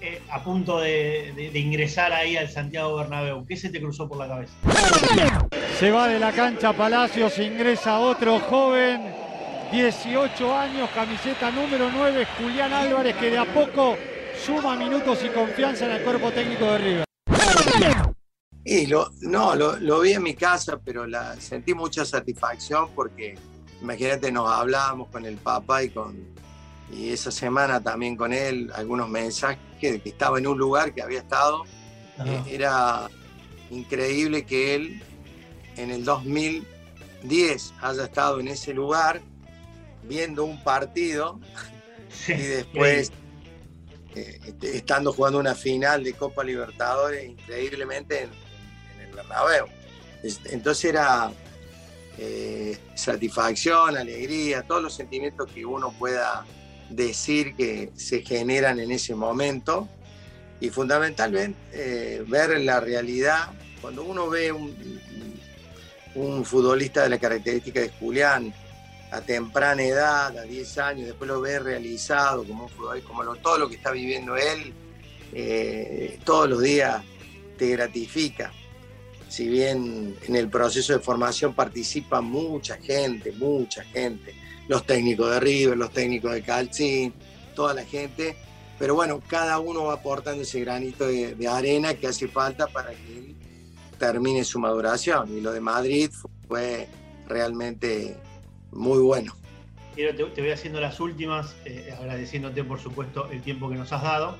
eh, 0.01 0.21
a 0.29 0.43
punto 0.43 0.81
de, 0.81 1.51
ingresar 1.53 2.11
ahí 2.11 2.35
al 2.35 2.49
Santiago 2.49 2.97
Bernabéu? 2.97 3.45
¿Qué 3.47 3.55
se 3.55 3.69
te 3.69 3.79
cruzó 3.79 4.09
por 4.09 4.17
la 4.17 4.27
cabeza? 4.27 4.53
Se 5.79 5.89
va 5.89 6.09
de 6.09 6.19
la 6.19 6.33
cancha 6.33 6.73
Palacios, 6.73 7.39
ingresa 7.39 7.99
otro 7.99 8.39
joven, 8.41 9.15
18 9.71 10.55
años, 10.55 10.89
camiseta 10.93 11.49
número 11.49 11.89
9, 11.91 12.27
Julián 12.37 12.73
Álvarez, 12.73 13.15
que 13.15 13.31
de 13.31 13.37
a 13.37 13.45
poco 13.45 13.97
suma 14.45 14.75
minutos 14.75 15.23
y 15.23 15.29
confianza 15.29 15.85
en 15.85 15.91
el 15.91 16.01
cuerpo 16.01 16.29
técnico 16.31 16.65
de 16.65 16.77
River. 16.77 17.05
Y 18.63 18.85
lo, 18.85 19.11
no, 19.21 19.55
lo, 19.55 19.99
vi 20.01 20.13
en 20.13 20.23
mi 20.23 20.35
casa, 20.35 20.79
pero 20.83 21.07
la, 21.07 21.35
sentí 21.41 21.73
mucha 21.73 22.05
satisfacción 22.05 22.89
porque 22.93 23.35
imagínate, 23.81 24.31
nos 24.31 24.49
hablábamos 24.49 25.09
con 25.09 25.25
el 25.25 25.37
papá 25.37 25.83
y 25.83 25.89
con 25.89 26.31
y 26.91 27.09
esa 27.09 27.31
semana 27.31 27.81
también 27.81 28.17
con 28.17 28.33
él 28.33 28.69
algunos 28.75 29.07
mensajes 29.07 29.59
de 29.79 30.01
que 30.01 30.09
estaba 30.09 30.37
en 30.37 30.47
un 30.47 30.57
lugar 30.57 30.93
que 30.93 31.01
había 31.01 31.19
estado. 31.19 31.63
Eh, 32.25 32.43
era 32.49 33.09
increíble 33.69 34.45
que 34.45 34.75
él 34.75 35.01
en 35.77 35.89
el 35.89 36.03
2010 36.03 37.73
haya 37.81 38.03
estado 38.03 38.39
en 38.39 38.49
ese 38.49 38.73
lugar 38.73 39.21
viendo 40.03 40.43
un 40.43 40.61
partido 40.63 41.39
y 42.27 42.33
después 42.33 43.11
eh, 44.13 44.53
estando 44.61 45.13
jugando 45.13 45.39
una 45.39 45.55
final 45.55 46.03
de 46.03 46.13
Copa 46.13 46.43
Libertadores 46.43 47.27
increíblemente 47.27 48.23
en, 48.23 48.29
en 48.29 48.50
Entonces 50.45 50.85
era 50.85 51.31
eh, 52.17 52.77
satisfacción, 52.93 53.97
alegría, 53.97 54.63
todos 54.63 54.83
los 54.83 54.93
sentimientos 54.93 55.49
que 55.51 55.65
uno 55.65 55.91
pueda 55.97 56.45
decir 56.89 57.55
que 57.55 57.91
se 57.95 58.21
generan 58.21 58.79
en 58.79 58.91
ese 58.91 59.15
momento. 59.15 59.87
Y 60.59 60.69
fundamentalmente 60.69 61.57
eh, 61.71 62.23
ver 62.27 62.59
la 62.61 62.79
realidad. 62.79 63.49
Cuando 63.81 64.03
uno 64.03 64.29
ve 64.29 64.51
un, 64.51 65.01
un, 66.13 66.45
futbolista 66.45 67.01
de 67.01 67.09
la 67.09 67.17
característica 67.17 67.79
de 67.79 67.89
Julián 67.89 68.53
a 69.09 69.21
temprana 69.21 69.81
edad, 69.81 70.37
a 70.37 70.43
10 70.43 70.77
años, 70.77 71.07
después 71.07 71.27
lo 71.27 71.41
ve 71.41 71.57
realizado 71.57 72.43
como 72.43 72.65
un 72.65 72.69
futbolista, 72.69 73.09
como 73.09 73.35
todo 73.37 73.57
lo 73.57 73.69
que 73.69 73.75
está 73.75 73.89
viviendo 73.89 74.37
él, 74.37 74.71
eh, 75.33 76.19
todos 76.23 76.47
los 76.47 76.61
días 76.61 77.03
te 77.57 77.69
gratifica 77.69 78.51
si 79.31 79.47
bien 79.47 80.13
en 80.27 80.35
el 80.35 80.49
proceso 80.49 80.91
de 80.91 80.99
formación 80.99 81.53
participa 81.53 82.19
mucha 82.19 82.75
gente, 82.75 83.31
mucha 83.31 83.81
gente, 83.85 84.35
los 84.67 84.85
técnicos 84.85 85.31
de 85.31 85.39
River, 85.39 85.77
los 85.77 85.93
técnicos 85.93 86.33
de 86.33 86.41
Calcín, 86.41 87.13
toda 87.55 87.73
la 87.73 87.85
gente, 87.85 88.35
pero 88.77 88.93
bueno, 88.93 89.21
cada 89.25 89.57
uno 89.59 89.85
va 89.85 89.93
aportando 89.93 90.41
ese 90.41 90.59
granito 90.59 91.07
de, 91.07 91.47
arena 91.47 91.93
que 91.93 92.07
hace 92.07 92.27
falta 92.27 92.67
para 92.67 92.89
que 92.89 93.33
termine 93.97 94.43
su 94.43 94.59
maduración. 94.59 95.37
Y 95.37 95.39
lo 95.39 95.53
de 95.53 95.61
Madrid 95.61 96.11
fue 96.49 96.89
realmente 97.25 98.17
muy 98.73 98.99
bueno. 98.99 99.33
Te, 99.95 100.11
te 100.11 100.41
voy 100.41 100.51
haciendo 100.51 100.81
las 100.81 100.99
últimas, 100.99 101.55
eh, 101.63 101.95
agradeciéndote 101.97 102.65
por 102.65 102.81
supuesto 102.81 103.31
el 103.31 103.41
tiempo 103.41 103.69
que 103.69 103.75
nos 103.75 103.93
has 103.93 104.03
dado, 104.03 104.37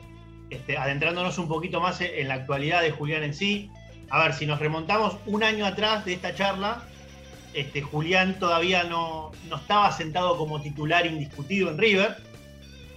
este, 0.49 0.77
adentrándonos 0.77 1.38
un 1.38 1.47
poquito 1.47 1.80
más 1.80 2.01
en 2.01 2.27
la 2.27 2.34
actualidad 2.34 2.82
de 2.82 2.91
Julián 2.91 3.23
en 3.23 3.34
sí, 3.34 3.71
a 4.12 4.24
ver, 4.24 4.34
si 4.34 4.45
nos 4.45 4.60
remontamos 4.60 5.15
un 5.26 5.41
año 5.41 5.65
atrás 5.65 6.04
de 6.04 6.13
esta 6.13 6.36
charla, 6.36 6.84
este, 7.54 7.82
Julián 7.82 8.38
todavía 8.39 8.84
no, 8.84 9.32
estaba 9.56 9.89
sentado 9.93 10.38
como 10.38 10.62
titular 10.62 11.06
indiscutido 11.06 11.69
en 11.69 11.78
River. 11.78 12.17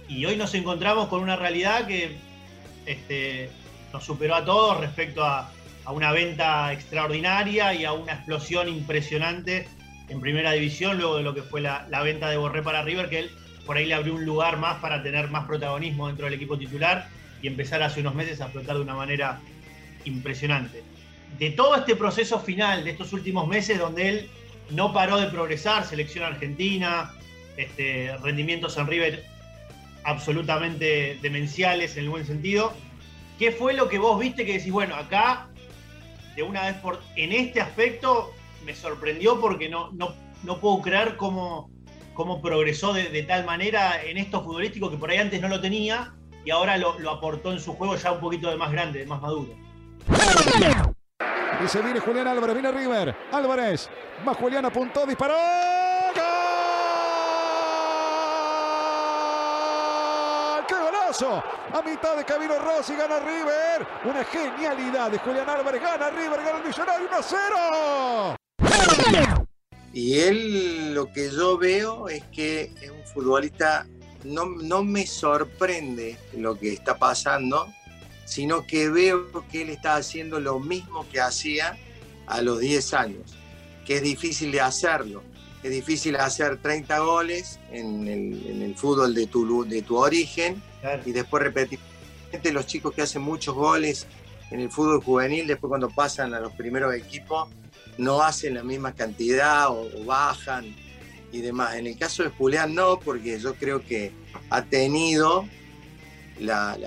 Y 0.09 0.25
hoy 0.25 0.35
nos 0.35 0.53
encontramos 0.53 1.07
con 1.07 1.23
una 1.23 1.37
realidad 1.37 1.87
que 1.87 2.17
este, 2.85 3.49
nos 3.93 4.03
superó 4.03 4.35
a 4.35 4.43
todos 4.43 4.81
respecto 4.81 5.23
a, 5.23 5.51
una 5.87 6.11
venta 6.11 6.73
extraordinaria 6.73 7.73
y 7.75 7.85
a 7.85 7.93
una 7.93 8.13
explosión 8.13 8.67
impresionante 8.67 9.67
en 10.09 10.19
primera 10.19 10.51
división, 10.51 10.97
luego 10.97 11.17
de 11.17 11.23
lo 11.23 11.35
que 11.35 11.43
fue 11.43 11.61
la, 11.61 11.85
la, 11.91 12.01
venta 12.01 12.27
de 12.27 12.37
Borré 12.37 12.63
para 12.63 12.81
River, 12.81 13.07
que 13.07 13.19
él 13.19 13.31
por 13.67 13.77
ahí 13.77 13.85
le 13.85 13.93
abrió 13.93 14.15
un 14.15 14.25
lugar 14.25 14.57
más 14.57 14.79
para 14.79 15.03
tener 15.03 15.29
más 15.29 15.45
protagonismo 15.45 16.07
dentro 16.07 16.25
del 16.25 16.33
equipo 16.33 16.57
titular 16.57 17.07
y 17.39 17.47
empezar 17.47 17.83
hace 17.83 17.99
unos 17.99 18.15
meses 18.15 18.41
a 18.41 18.45
explotar 18.45 18.77
de 18.77 18.81
una 18.81 18.95
manera 18.95 19.39
impresionante 20.05 20.94
de 21.37 21.51
todo 21.51 21.75
este 21.75 21.95
proceso 21.95 22.39
final 22.39 22.83
de 22.83 22.91
estos 22.91 23.13
últimos 23.13 23.47
meses 23.47 23.79
donde 23.79 24.09
él 24.09 24.29
no 24.69 24.93
paró 24.93 25.17
de 25.17 25.27
progresar, 25.27 25.85
selección 25.85 26.25
argentina, 26.25 27.13
este, 27.57 28.15
rendimientos 28.21 28.77
en 28.77 28.87
River 28.87 29.23
absolutamente 30.03 31.17
demenciales 31.21 31.97
en 31.97 32.05
el 32.05 32.09
buen 32.09 32.25
sentido. 32.25 32.73
¿Qué 33.37 33.51
fue 33.51 33.73
lo 33.73 33.89
que 33.89 33.97
vos 33.97 34.19
viste 34.19 34.45
que 34.45 34.53
decís, 34.53 34.71
bueno, 34.71 34.95
acá, 34.95 35.49
de 36.35 36.43
una 36.43 36.63
vez 36.63 36.75
por, 36.75 37.01
en 37.15 37.31
este 37.31 37.59
aspecto, 37.59 38.33
me 38.63 38.73
sorprendió 38.73 39.39
porque 39.41 39.67
no, 39.67 39.91
no, 39.91 40.15
no 40.43 40.59
puedo 40.59 40.81
creer 40.81 41.17
cómo, 41.17 41.69
cómo 42.13 42.41
progresó 42.41 42.93
de, 42.93 43.23
tal 43.23 43.45
manera 43.45 44.01
en 44.03 44.17
esto 44.17 44.43
futbolístico 44.43 44.89
que 44.89 44.97
por 44.97 45.09
ahí 45.11 45.17
antes 45.17 45.41
no 45.41 45.49
lo 45.49 45.59
tenía 45.59 46.13
y 46.45 46.51
ahora 46.51 46.77
lo, 46.77 46.97
lo 46.99 47.11
aportó 47.11 47.51
en 47.51 47.59
su 47.59 47.73
juego 47.73 47.95
ya 47.95 48.11
un 48.11 48.19
poquito 48.19 48.49
de 48.49 48.57
más 48.57 48.71
grande, 48.71 48.99
de 48.99 49.05
más 49.05 49.21
maduro. 49.21 49.53
Y 51.63 51.67
se 51.67 51.81
viene 51.81 51.99
Julián 51.99 52.27
Álvarez, 52.27 52.53
viene 52.53 52.71
River. 52.71 53.15
Álvarez, 53.31 53.89
va 54.27 54.33
Julián, 54.33 54.65
apuntó, 54.65 55.05
disparó. 55.05 55.35
¡Qué 60.67 60.75
golazo! 60.75 61.43
A 61.73 61.81
mitad 61.81 62.17
de 62.17 62.25
Camilo 62.25 62.59
Rossi 62.59 62.95
gana 62.95 63.19
River. 63.19 63.87
Una 64.03 64.23
genialidad 64.25 65.11
de 65.11 65.19
Julián 65.19 65.49
Álvarez. 65.49 65.81
Gana 65.81 66.09
River, 66.09 66.43
gana 66.43 66.57
el 66.57 66.65
Millonario 66.65 67.09
1-0. 67.09 68.35
Y 69.93 70.19
él 70.19 70.93
lo 70.93 71.11
que 71.13 71.31
yo 71.31 71.57
veo 71.57 72.09
es 72.09 72.23
que 72.25 72.73
es 72.81 72.89
un 72.89 73.03
futbolista, 73.05 73.87
no, 74.25 74.45
no 74.45 74.83
me 74.83 75.07
sorprende 75.07 76.17
lo 76.33 76.59
que 76.59 76.73
está 76.73 76.97
pasando, 76.97 77.67
sino 78.25 78.65
que 78.65 78.89
veo 78.89 79.31
que 79.49 79.61
él 79.61 79.69
está 79.69 79.95
haciendo 79.95 80.39
lo 80.39 80.59
mismo 80.59 81.07
que 81.09 81.21
hacía 81.21 81.77
a 82.27 82.41
los 82.41 82.59
10 82.59 82.93
años, 82.95 83.35
que 83.85 83.97
es 83.97 84.01
difícil 84.01 84.51
de 84.51 84.61
hacerlo. 84.61 85.23
Es 85.63 85.71
difícil 85.71 86.15
hacer 86.15 86.57
30 86.61 86.99
goles 86.99 87.59
en 87.71 88.07
el, 88.07 88.75
fútbol 88.75 89.15
de 89.15 89.25
tu, 89.25 89.65
de 89.65 89.81
tu 89.81 89.97
origen 89.97 90.61
y 91.05 91.11
después 91.11 91.41
repetir. 91.41 91.79
Los 92.51 92.67
chicos 92.67 92.93
que 92.93 93.01
hacen 93.01 93.21
muchos 93.21 93.55
goles 93.55 94.07
en 94.51 94.59
el 94.59 94.69
fútbol 94.69 95.01
juvenil, 95.01 95.47
después 95.47 95.69
cuando 95.69 95.89
pasan 95.89 96.33
a 96.33 96.39
los 96.39 96.51
primeros 96.53 96.93
equipos, 96.93 97.49
no 97.97 98.21
hacen 98.21 98.55
la 98.55 98.63
misma 98.63 98.93
cantidad 98.93 99.69
o, 99.69 99.87
bajan 100.05 100.75
y 101.31 101.41
demás. 101.41 101.75
En 101.75 101.87
el 101.87 101.97
caso 101.97 102.23
de 102.23 102.29
Julián 102.29 102.75
no, 102.75 102.99
porque 102.99 103.39
yo 103.39 103.55
creo 103.55 103.83
que 103.83 104.11
ha 104.49 104.63
tenido 104.63 105.47
la, 106.39 106.77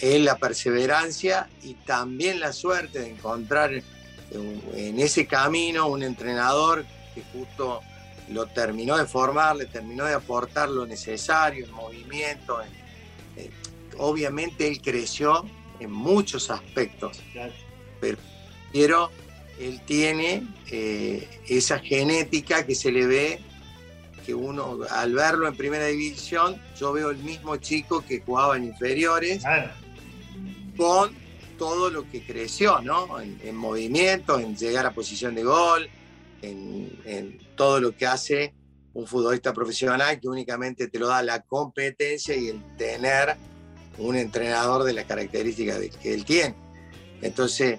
es 0.00 0.20
la 0.20 0.36
perseverancia 0.36 1.48
y 1.62 1.74
también 1.74 2.40
la 2.40 2.52
suerte 2.52 3.00
de 3.00 3.10
encontrar 3.10 3.82
en 4.32 4.98
ese 4.98 5.26
camino 5.26 5.86
un 5.88 6.02
entrenador 6.02 6.84
que 7.14 7.22
justo 7.32 7.80
lo 8.30 8.46
terminó 8.46 8.96
de 8.96 9.06
formar, 9.06 9.56
le 9.56 9.66
terminó 9.66 10.04
de 10.04 10.14
aportar 10.14 10.68
lo 10.68 10.86
necesario, 10.86 11.64
el 11.64 11.72
movimiento. 11.72 12.60
Eh, 13.36 13.50
obviamente 13.98 14.66
él 14.66 14.80
creció 14.80 15.44
en 15.78 15.90
muchos 15.90 16.50
aspectos, 16.50 17.20
pero, 18.72 19.10
él 19.60 19.80
tiene 19.84 20.42
eh, 20.68 21.28
esa 21.46 21.78
genética 21.78 22.66
que 22.66 22.74
se 22.74 22.90
le 22.90 23.06
ve, 23.06 23.40
que 24.26 24.34
uno 24.34 24.80
al 24.90 25.14
verlo 25.14 25.46
en 25.46 25.54
primera 25.56 25.86
división, 25.86 26.60
yo 26.76 26.92
veo 26.92 27.10
el 27.10 27.18
mismo 27.18 27.56
chico 27.58 28.04
que 28.04 28.20
jugaba 28.20 28.56
en 28.56 28.64
inferiores 28.64 29.44
con 30.76 31.14
todo 31.58 31.90
lo 31.90 32.10
que 32.10 32.24
creció, 32.24 32.80
¿no? 32.80 33.20
En, 33.20 33.56
movimiento, 33.56 34.38
en 34.38 34.56
llegar 34.56 34.86
a 34.86 34.94
posición 34.94 35.34
de 35.34 35.44
gol, 35.44 35.88
en, 36.42 37.38
todo 37.56 37.80
lo 37.80 37.96
que 37.96 38.06
hace 38.06 38.52
un 38.92 39.06
futbolista 39.06 39.52
profesional 39.52 40.20
que 40.20 40.28
únicamente 40.28 40.88
te 40.88 40.98
lo 40.98 41.06
da 41.06 41.22
la 41.22 41.40
competencia 41.42 42.34
y 42.34 42.48
el 42.48 42.76
tener 42.76 43.36
un 43.98 44.16
entrenador 44.16 44.82
de 44.82 44.92
las 44.92 45.04
características 45.04 45.78
que 46.02 46.14
él 46.14 46.24
tiene. 46.24 46.54
Entonces, 47.22 47.78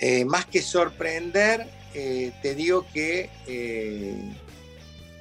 Eh, 0.00 0.24
más 0.24 0.46
que 0.46 0.62
sorprender, 0.62 1.66
eh, 1.92 2.32
te 2.40 2.54
digo 2.54 2.86
que 2.94 3.28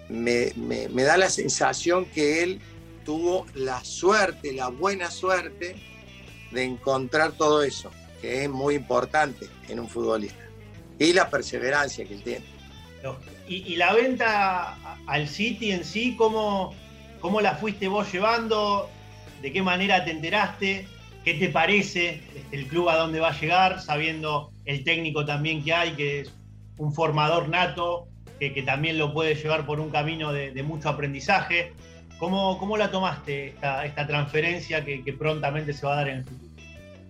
me, 0.08 1.04
da 1.04 1.18
la 1.18 1.32
sensación 1.32 2.06
que 2.06 2.44
él 2.44 2.62
tuvo 3.04 3.48
la 3.56 3.84
suerte, 3.84 4.54
la 4.54 4.68
buena 4.68 5.10
suerte 5.10 5.76
de 6.52 6.64
encontrar 6.64 7.32
todo 7.34 7.64
eso, 7.64 7.92
que 8.22 8.44
es 8.44 8.50
muy 8.50 8.76
importante 8.76 9.48
en 9.68 9.80
un 9.80 9.88
futbolista. 9.88 10.44
Y 11.00 11.14
la 11.14 11.30
perseverancia 11.30 12.06
que 12.06 12.16
él 12.16 12.24
tiene. 12.24 12.46
Y, 13.48 13.78
la 13.78 13.94
venta 13.94 14.76
al 15.06 15.28
City 15.28 15.72
en 15.72 15.86
sí, 15.86 16.16
¿cómo, 16.18 16.76
¿cómo 17.22 17.40
la 17.40 17.56
fuiste 17.56 17.88
vos 17.88 18.12
llevando? 18.12 18.90
¿De 19.42 19.54
qué 19.54 19.62
manera 19.62 20.04
te 20.04 20.12
enteraste? 20.12 20.88
¿Qué 21.24 21.36
te 21.36 21.50
parece 21.50 22.22
el 22.52 22.68
club 22.68 22.90
a 22.90 22.98
dónde 22.98 23.20
va 23.20 23.30
a 23.30 23.40
llegar, 23.40 23.82
sabiendo 23.82 24.52
el 24.66 24.84
técnico 24.84 25.26
también 25.26 25.64
que 25.64 25.74
hay, 25.74 25.92
que 25.92 26.22
es 26.22 26.34
un 26.78 26.94
formador 26.94 27.48
nato, 27.48 28.08
que, 28.40 28.50
también 28.64 28.98
lo 28.98 29.14
puede 29.14 29.36
llevar 29.36 29.66
por 29.66 29.80
un 29.80 29.90
camino 29.90 30.34
de, 30.34 30.64
mucho 30.64 30.90
aprendizaje? 30.90 31.74
¿Cómo, 32.20 32.58
¿Cómo, 32.58 32.78
la 32.78 32.90
tomaste 32.90 33.50
esta, 33.50 34.08
transferencia 34.08 34.84
que, 34.84 35.16
prontamente 35.18 35.74
se 35.74 35.86
va 35.86 35.94
a 35.94 35.96
dar 35.98 36.10
en 36.10 36.18
el 36.18 36.24
futuro? 36.24 36.52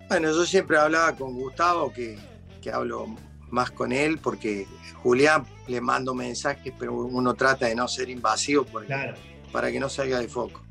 Bueno, 0.09 0.31
yo 0.31 0.45
siempre 0.45 0.77
hablaba 0.77 1.15
con 1.15 1.33
Gustavo, 1.33 1.91
que, 1.93 2.17
que 2.61 2.71
hablo 2.71 3.15
más 3.49 3.71
con 3.71 3.91
él, 3.91 4.17
porque 4.17 4.67
Julián 5.01 5.45
le 5.67 5.81
mando 5.81 6.13
mensajes, 6.13 6.73
pero 6.77 6.93
uno 6.93 7.33
trata 7.33 7.67
de 7.67 7.75
no 7.75 7.87
ser 7.87 8.09
invasivo 8.09 8.65
para 9.51 9.71
que 9.71 9.79
no 9.79 9.89
salga 9.89 10.19
de 10.19 10.27
foco. 10.27 10.61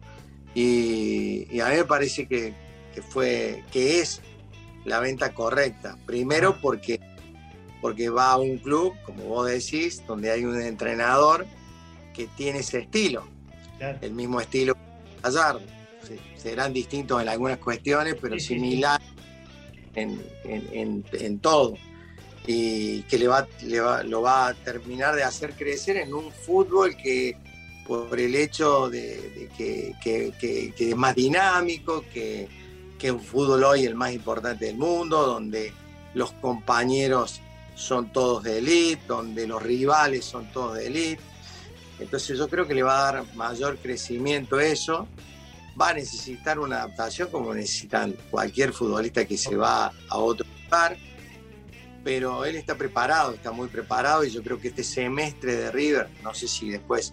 Y, 0.55 1.61
a 1.61 1.69
mí 1.69 1.77
me 1.77 1.85
parece 1.85 2.27
que, 2.27 2.55
fue, 3.09 3.63
que 3.71 4.01
es 4.01 4.23
la 4.85 5.01
venta 5.01 5.35
correcta. 5.35 5.99
Primero 6.07 6.61
porque, 6.61 7.01
porque 7.81 8.09
va 8.09 8.33
a 8.33 8.39
un 8.39 8.59
club, 8.59 8.95
como 9.05 9.25
vos 9.25 9.49
decís, 9.49 10.03
donde 10.07 10.31
hay 10.31 10.45
un 10.45 10.61
entrenador 10.61 11.47
que 12.15 12.27
tiene 12.37 12.61
ese 12.61 12.79
estilo. 12.81 13.27
El 13.81 14.13
mismo 14.13 14.41
estilo 14.41 14.75
que 14.75 14.81
Gallardo. 15.23 15.61
Serán 16.37 16.73
distintos 16.73 17.21
en 17.21 17.29
algunas 17.29 17.59
cuestiones, 17.59 18.17
pero 18.21 18.39
similar 18.39 19.01
en, 19.95 20.23
en 20.45 21.39
todo 21.41 21.75
y 22.47 23.03
que 23.03 23.19
le 23.19 23.27
va, 23.27 23.47
lo 24.05 24.23
va 24.23 24.49
a 24.49 24.55
terminar 24.55 25.17
de 25.17 25.25
hacer 25.25 25.55
crecer 25.55 25.97
en 25.97 26.15
un 26.15 26.31
fútbol 26.31 26.97
que 26.97 27.37
por 27.87 28.19
el 28.19 28.35
hecho 28.35 28.89
de, 28.89 29.49
que, 29.57 30.73
es 30.79 30.97
más 30.97 31.15
dinámico, 31.15 32.05
que, 32.13 32.49
es 33.01 33.11
un 33.11 33.21
fútbol 33.21 33.63
hoy 33.63 33.85
el 33.85 33.95
más 33.95 34.13
importante 34.13 34.67
del 34.67 34.77
mundo, 34.77 35.25
donde 35.25 35.73
los 36.15 36.33
compañeros 36.33 37.41
son 37.77 38.13
todos 38.13 38.43
de 38.43 38.59
élite, 38.59 39.03
donde 39.07 39.47
los 39.47 39.63
rivales 39.63 40.25
son 40.25 40.51
todos 40.51 40.77
de 40.77 40.87
élite. 40.87 41.23
Entonces 41.99 42.39
yo 42.39 42.49
creo 42.49 42.67
que 42.67 42.75
le 42.75 42.83
va 42.83 43.09
a 43.09 43.13
dar 43.13 43.35
mayor 43.35 43.79
crecimiento 43.79 44.61
eso. 44.61 45.09
Va 45.81 45.91
a 45.91 45.95
necesitar 45.95 46.59
una 46.59 46.77
adaptación 46.77 47.29
como 47.31 47.55
necesitan 47.55 48.15
cualquier 48.31 48.73
futbolista 48.73 49.25
que 49.25 49.37
se 49.37 49.57
va 49.57 49.93
a 50.09 50.19
otro 50.19 50.47
lugar. 50.65 50.97
Pero 52.05 52.45
él 52.45 52.57
está 52.57 52.77
preparado, 52.77 53.33
está 53.33 53.51
muy 53.51 53.69
preparado 53.69 54.25
y 54.25 54.31
yo 54.31 54.43
creo 54.43 54.61
que 54.61 54.69
este 54.69 54.85
semestre 54.85 55.57
de 55.57 55.73
River, 55.73 56.09
no 56.23 56.33
sé 56.35 56.47
si 56.47 56.71
después 56.71 57.13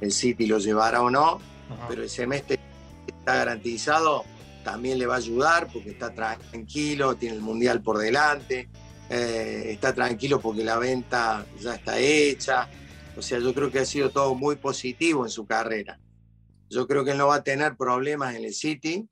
el 0.00 0.10
City 0.10 0.46
lo 0.46 0.58
llevará 0.58 1.02
o 1.02 1.10
no, 1.10 1.40
pero 1.88 2.02
el 2.02 2.08
semestre 2.08 2.58
está 3.06 3.36
garantizado, 3.36 4.24
también 4.64 4.98
le 4.98 5.06
va 5.06 5.14
a 5.14 5.18
ayudar 5.18 5.68
porque 5.72 5.90
está 5.90 6.12
tranquilo, 6.12 7.16
tiene 7.16 7.36
el 7.36 7.42
Mundial 7.42 7.82
por 7.82 7.98
delante, 7.98 8.68
eh, 9.10 9.64
está 9.68 9.94
tranquilo 9.94 10.40
porque 10.40 10.64
la 10.64 10.78
venta 10.78 11.44
ya 11.60 11.74
está 11.74 11.98
hecha, 11.98 12.68
o 13.16 13.22
sea, 13.22 13.38
yo 13.38 13.52
creo 13.54 13.70
que 13.70 13.80
ha 13.80 13.84
sido 13.84 14.10
todo 14.10 14.34
muy 14.34 14.56
positivo 14.56 15.24
en 15.24 15.30
su 15.30 15.46
carrera. 15.46 15.98
Yo 16.70 16.86
creo 16.86 17.04
que 17.04 17.12
él 17.12 17.18
no 17.18 17.28
va 17.28 17.36
a 17.36 17.42
tener 17.44 17.76
problemas 17.76 18.34
en 18.34 18.44
el 18.44 18.54
City, 18.54 19.06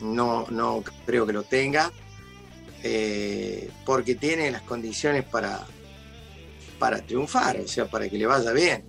no, 0.00 0.46
no 0.50 0.82
creo 1.06 1.26
que 1.26 1.32
lo 1.32 1.42
tenga, 1.42 1.90
eh, 2.82 3.70
porque 3.84 4.14
tiene 4.14 4.50
las 4.50 4.62
condiciones 4.62 5.24
para, 5.24 5.66
para 6.78 7.00
triunfar, 7.00 7.58
o 7.60 7.68
sea, 7.68 7.86
para 7.86 8.08
que 8.08 8.18
le 8.18 8.26
vaya 8.26 8.52
bien. 8.52 8.84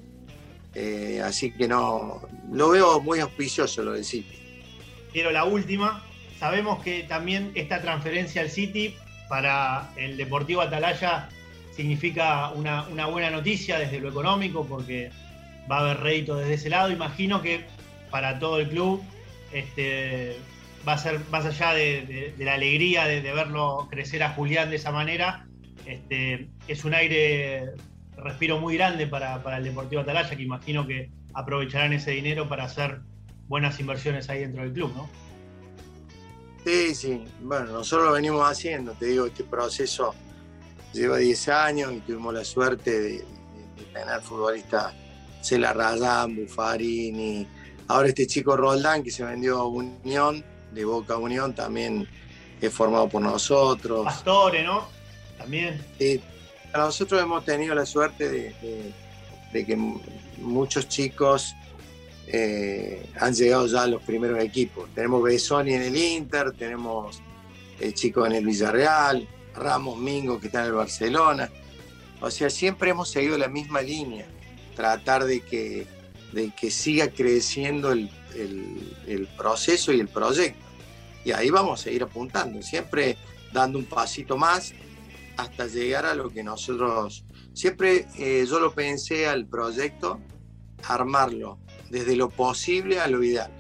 Eh, 0.74 1.22
así 1.24 1.52
que 1.52 1.68
no, 1.68 2.22
lo 2.52 2.70
veo 2.70 3.02
muy 3.02 3.20
auspicioso 3.20 3.84
lo 3.84 3.94
del 3.94 4.06
City. 4.06 4.38
Quiero 5.12 5.32
la 5.32 5.44
última. 5.44 6.04
Sabemos 6.40 6.82
que 6.84 7.04
también 7.04 7.52
esta 7.56 7.82
transferencia 7.82 8.42
al 8.42 8.50
City 8.50 8.96
para 9.30 9.92
el 9.96 10.18
Deportivo 10.18 10.62
Atalaya 10.62 11.30
significa 11.76 12.50
una, 12.50 12.88
una 12.88 13.06
buena 13.08 13.30
noticia 13.30 13.80
desde 13.80 14.00
lo 14.00 14.10
económico, 14.10 14.66
porque 14.66 15.12
va 15.70 15.78
a 15.78 15.80
haber 15.82 16.00
rédito 16.02 16.36
desde 16.36 16.56
ese 16.56 16.70
lado. 16.70 16.92
Imagino 16.92 17.42
que 17.42 17.66
para 18.10 18.40
todo 18.40 18.60
el 18.60 18.70
club 18.70 19.02
este, 19.52 20.38
va 20.88 20.94
a 20.94 20.98
ser 20.98 21.20
más 21.32 21.46
allá 21.46 21.74
de, 21.74 22.34
la 22.38 22.54
alegría 22.54 23.06
de, 23.06 23.22
verlo 23.22 23.88
crecer 23.90 24.24
a 24.24 24.34
Julián 24.34 24.70
de 24.70 24.78
esa 24.78 24.92
manera, 24.92 25.48
este, 25.86 26.50
es 26.68 26.86
un 26.86 26.94
aire, 26.94 27.72
respiro 28.18 28.60
muy 28.60 28.76
grande 28.76 29.08
para, 29.08 29.58
el 29.58 29.64
Deportivo 29.64 30.02
Atalaya, 30.02 30.36
que 30.36 30.44
imagino 30.44 30.86
que 30.88 31.10
aprovecharán 31.34 31.94
ese 31.94 32.12
dinero 32.12 32.48
para 32.48 32.66
hacer 32.66 33.02
buenas 33.48 33.80
inversiones 33.80 34.30
ahí 34.30 34.40
dentro 34.40 34.64
del 34.64 34.74
club, 34.74 34.94
¿no? 34.96 35.10
Sí, 36.64 36.94
sí, 36.94 37.24
bueno, 37.42 37.72
nosotros 37.72 38.10
lo 38.10 38.14
venimos 38.14 38.48
haciendo, 38.48 38.92
te 38.94 39.08
digo, 39.08 39.26
este 39.26 39.44
proceso 39.44 40.14
lleva 40.93 41.17
10 41.17 41.47
años 41.49 41.93
y 41.93 41.99
tuvimos 41.99 42.34
la 42.34 42.43
suerte 42.43 42.99
de, 42.99 43.25
tener 43.93 44.21
futbolistas 44.21 44.93
Cela 45.41 45.73
Rayán, 45.73 46.36
Buffarini, 46.36 47.45
ahora 47.88 48.10
este 48.10 48.27
chico 48.27 48.56
Roldán 48.56 49.04
que 49.04 49.12
se 49.12 49.23
vendió 49.23 49.60
a 49.60 49.67
Unión, 49.67 50.43
de 50.71 50.86
Boca 50.86 51.17
Unión 51.17 51.54
también 51.54 52.08
es 52.62 52.73
formado 52.73 53.10
por 53.10 53.21
nosotros. 53.21 54.06
Pastore, 54.06 54.63
¿no? 54.63 54.88
También. 55.38 55.84
Sí, 55.97 56.21
nosotros 56.73 57.21
hemos 57.21 57.43
tenido 57.43 57.75
la 57.75 57.86
suerte 57.86 58.30
de, 58.30 58.93
que 59.51 59.75
muchos 60.38 60.88
chicos 60.88 61.54
eh, 62.27 63.06
han 63.19 63.34
llegado 63.34 63.67
ya 63.67 63.84
a 63.84 63.88
los 63.88 64.01
primeros 64.04 64.39
equipos. 64.39 64.89
Tenemos 64.93 65.23
Besoni 65.23 65.73
en 65.73 65.82
el 65.82 65.97
Inter, 65.97 66.51
tenemos 66.54 67.21
el 67.80 67.93
chico 67.93 68.25
en 68.25 68.34
el 68.34 68.45
Villarreal, 68.45 69.27
Ramos 69.56 69.98
Mingo 69.98 70.40
que 70.40 70.48
está 70.48 70.62
en 70.62 70.68
el 70.68 70.74
Barcelona. 70.74 71.50
O 72.22 72.30
sea, 72.30 72.50
siempre 72.50 72.92
hemos 72.92 73.10
seguido 73.10 73.38
la 73.38 73.48
misma 73.48 73.82
línea, 73.82 74.26
tratar 74.76 75.26
de 75.26 75.42
que, 75.42 75.88
de 76.32 76.52
que 76.52 76.70
siga 76.70 77.10
creciendo 77.10 77.92
el, 77.92 78.10
el, 78.36 79.28
proceso 79.38 79.92
y 79.92 80.00
el 80.00 80.08
proyecto. 80.08 80.66
Y 81.26 81.32
ahí 81.32 81.50
vamos 81.50 81.80
a 81.80 81.84
seguir 81.84 82.04
apuntando, 82.04 82.62
siempre 82.62 83.18
dando 83.52 83.78
un 83.78 83.86
pasito 83.86 84.38
más 84.38 84.74
hasta 85.38 85.68
llegar 85.68 86.06
a 86.06 86.14
lo 86.14 86.30
que 86.30 86.44
nosotros, 86.44 87.26
siempre 87.54 88.08
eh, 88.18 88.46
yo 88.48 88.60
lo 88.60 88.74
pensé 88.74 89.28
al 89.28 89.46
proyecto, 89.48 90.20
armarlo 90.84 91.60
desde 91.90 92.16
lo 92.16 92.30
posible 92.30 93.00
a 93.00 93.08
lo 93.08 93.24
ideal. 93.24 93.52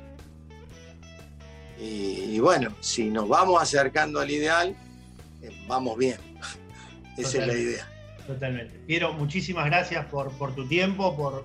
Y, 1.79 2.37
bueno, 2.39 2.75
si 2.79 3.09
nos 3.09 3.27
vamos 3.27 3.59
acercando 3.59 4.19
al 4.19 4.29
ideal, 4.29 4.75
vamos 5.67 5.97
bien. 5.97 6.17
Esa 7.17 7.39
es 7.39 7.47
la 7.47 7.53
idea. 7.53 7.87
Totalmente. 8.27 8.79
Piero, 8.87 9.13
muchísimas 9.13 9.65
gracias 9.65 10.05
por, 10.05 10.31
por 10.33 10.55
tu 10.55 10.67
tiempo, 10.67 11.15
por, 11.15 11.43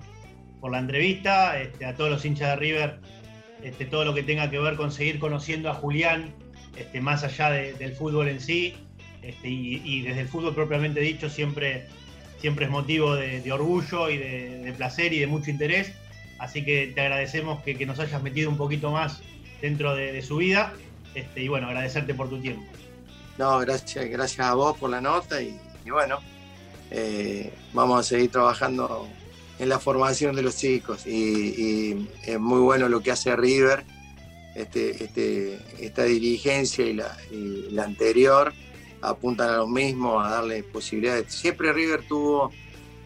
por 0.60 0.70
la 0.70 0.78
entrevista. 0.78 1.60
Este, 1.60 1.84
a 1.84 1.94
todos 1.94 2.10
los 2.10 2.24
hinchas 2.24 2.50
de 2.50 2.56
River, 2.56 3.00
este, 3.62 3.86
todo 3.86 4.04
lo 4.04 4.14
que 4.14 4.22
tenga 4.22 4.50
que 4.50 4.58
ver 4.58 4.76
con 4.76 4.92
seguir 4.92 5.18
conociendo 5.18 5.70
a 5.70 5.74
Julián, 5.74 6.34
este, 6.76 7.00
más 7.00 7.24
allá 7.24 7.50
del 7.50 7.92
fútbol 7.92 8.28
en 8.28 8.40
sí, 8.40 8.74
este, 9.22 9.48
y, 9.48 10.02
desde 10.02 10.20
el 10.20 10.28
fútbol 10.28 10.54
propiamente 10.54 11.00
dicho, 11.00 11.28
siempre, 11.28 11.86
siempre 12.38 12.66
es 12.66 12.70
motivo 12.70 13.16
de, 13.16 13.50
orgullo 13.50 14.08
y 14.10 14.18
de, 14.18 14.74
placer 14.76 15.12
y 15.12 15.18
de 15.18 15.26
mucho 15.26 15.50
interés. 15.50 15.92
Así 16.38 16.64
que 16.64 16.92
te 16.94 17.00
agradecemos 17.00 17.62
que, 17.62 17.86
nos 17.86 17.98
hayas 17.98 18.22
metido 18.22 18.50
un 18.50 18.56
poquito 18.56 18.90
más 18.90 19.20
dentro 19.60 19.96
de, 19.96 20.20
su 20.22 20.36
vida. 20.36 20.74
Este, 21.14 21.42
y 21.42 21.48
bueno, 21.48 21.66
agradecerte 21.68 22.14
por 22.14 22.28
tu 22.28 22.38
tiempo. 22.40 22.64
No, 23.38 23.58
gracias, 23.58 24.08
gracias 24.08 24.46
a 24.46 24.54
vos 24.54 24.78
por 24.78 24.88
la 24.88 25.00
nota 25.00 25.42
y, 25.42 25.58
bueno, 25.90 26.20
eh, 26.90 27.52
vamos 27.74 28.00
a 28.00 28.02
seguir 28.02 28.30
trabajando 28.30 29.06
en 29.58 29.68
la 29.68 29.78
formación 29.78 30.34
de 30.34 30.42
los 30.42 30.56
chicos 30.56 31.06
y, 31.06 32.08
es 32.24 32.40
muy 32.40 32.60
bueno 32.60 32.88
lo 32.88 33.00
que 33.00 33.10
hace 33.10 33.36
River, 33.36 33.84
este, 34.54 35.04
este, 35.04 35.58
esta 35.78 36.04
dirigencia 36.04 36.86
y 36.86 36.94
la, 36.94 37.84
anterior 37.84 38.54
apuntan 39.02 39.50
a 39.50 39.56
lo 39.58 39.68
mismo, 39.68 40.18
a 40.18 40.30
darle 40.30 40.62
posibilidades. 40.62 41.32
Siempre 41.34 41.72
River 41.72 42.06
tuvo 42.08 42.50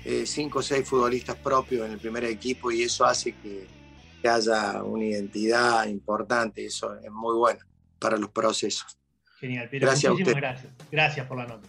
eh, 0.04 0.24
cinco 0.26 0.60
o 0.60 0.62
seis 0.62 0.88
futbolistas 0.88 1.36
propios 1.36 1.86
en 1.86 1.92
el 1.92 1.98
primer 1.98 2.24
equipo 2.24 2.70
y 2.70 2.84
eso 2.84 3.04
hace 3.04 3.32
que, 3.32 3.80
haya 4.22 4.82
una 4.82 5.06
identidad 5.06 5.86
importante, 5.86 6.66
eso 6.66 6.94
es 6.94 7.10
muy 7.10 7.34
bueno 7.36 7.60
para 7.98 8.18
los 8.18 8.30
procesos. 8.30 8.99
Genial, 9.40 9.66
Pedro. 9.70 9.88
Gracias 9.88 10.10
muchísimas 10.12 10.28
a 10.28 10.30
usted. 10.30 10.40
gracias. 10.40 10.72
Gracias 10.90 11.26
por 11.26 11.36
la 11.38 11.46
nota. 11.46 11.66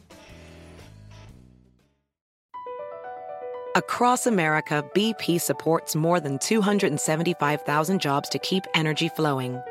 Across 3.74 4.28
America, 4.28 4.84
BP 4.94 5.40
supports 5.40 5.96
more 5.96 6.20
than 6.20 6.38
275,000 6.40 8.02
jobs 8.02 8.28
to 8.28 8.40
keep 8.40 8.66
energy 8.76 9.08
flowing. 9.08 9.62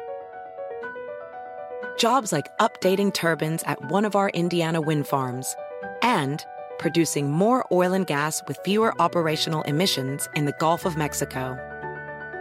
Jobs 1.98 2.32
like 2.32 2.46
updating 2.60 3.12
turbines 3.12 3.62
at 3.64 3.90
one 3.90 4.06
of 4.06 4.16
our 4.16 4.30
Indiana 4.30 4.80
wind 4.80 5.06
farms 5.06 5.54
and 6.00 6.42
producing 6.78 7.30
more 7.30 7.66
oil 7.70 7.92
and 7.92 8.06
gas 8.06 8.42
with 8.48 8.58
fewer 8.64 8.98
operational 8.98 9.60
emissions 9.64 10.26
in 10.34 10.46
the 10.46 10.54
Gulf 10.58 10.86
of 10.86 10.96
Mexico. 10.96 11.58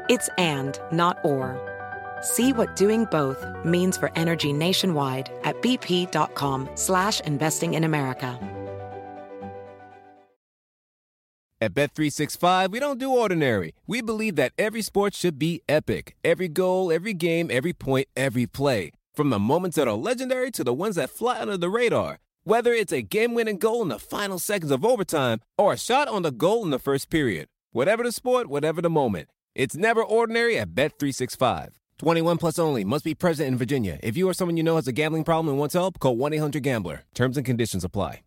It's 0.08 0.30
and, 0.38 0.80
not 0.94 1.18
or. 1.26 1.69
See 2.22 2.54
what 2.54 2.76
doing 2.76 3.06
both 3.06 3.46
means 3.64 3.98
for 3.98 4.12
energy 4.16 4.54
nationwide 4.54 5.32
at 5.44 5.62
bp.com 5.62 6.70
slash 6.76 7.20
investing 7.22 7.74
in 7.74 7.84
America. 7.84 8.40
At 11.62 11.74
Bet365, 11.74 12.72
we 12.72 12.80
don't 12.80 13.00
do 13.00 13.12
ordinary. 13.12 13.74
We 13.86 14.02
believe 14.02 14.38
that 14.38 14.54
every 14.58 14.82
sport 14.82 15.14
should 15.14 15.38
be 15.38 15.62
epic. 15.68 16.16
Every 16.24 16.48
goal, 16.48 16.90
every 16.90 17.14
game, 17.14 17.50
every 17.52 17.74
point, 17.74 18.08
every 18.16 18.48
play. 18.48 18.92
From 19.14 19.30
the 19.30 19.40
moments 19.40 19.76
that 19.76 19.86
are 19.86 19.94
legendary 19.94 20.52
to 20.52 20.64
the 20.64 20.74
ones 20.74 20.96
that 20.96 21.10
fly 21.10 21.38
under 21.38 21.58
the 21.58 21.70
radar. 21.70 22.20
Whether 22.46 22.72
it's 22.72 22.94
a 22.94 23.02
game-winning 23.02 23.58
goal 23.58 23.82
in 23.82 23.90
the 23.90 24.00
final 24.00 24.40
seconds 24.40 24.72
of 24.72 24.86
overtime 24.86 25.42
or 25.58 25.74
a 25.74 25.78
shot 25.78 26.08
on 26.08 26.22
the 26.22 26.32
goal 26.32 26.64
in 26.64 26.70
the 26.70 26.80
first 26.80 27.10
period. 27.10 27.48
Whatever 27.74 28.04
the 28.04 28.14
sport, 28.14 28.48
whatever 28.48 28.82
the 28.82 28.90
moment. 28.90 29.28
It's 29.54 29.76
never 29.76 30.02
ordinary 30.02 30.58
at 30.58 30.74
Bet365. 30.74 31.72
21 32.00 32.38
plus 32.38 32.58
only. 32.58 32.84
Must 32.84 33.06
be 33.06 33.14
present 33.14 33.48
in 33.48 33.58
Virginia. 33.58 34.00
If 34.02 34.18
you 34.18 34.28
or 34.28 34.34
someone 34.34 34.58
you 34.58 34.64
know 34.64 34.78
has 34.78 34.88
a 34.88 34.92
gambling 34.92 35.24
problem 35.24 35.50
and 35.50 35.60
wants 35.60 35.74
help, 35.74 36.00
call 36.00 36.18
1-800-GAMBLER. 36.18 37.04
Terms 37.14 37.38
and 37.38 37.46
conditions 37.46 37.84
apply. 37.84 38.22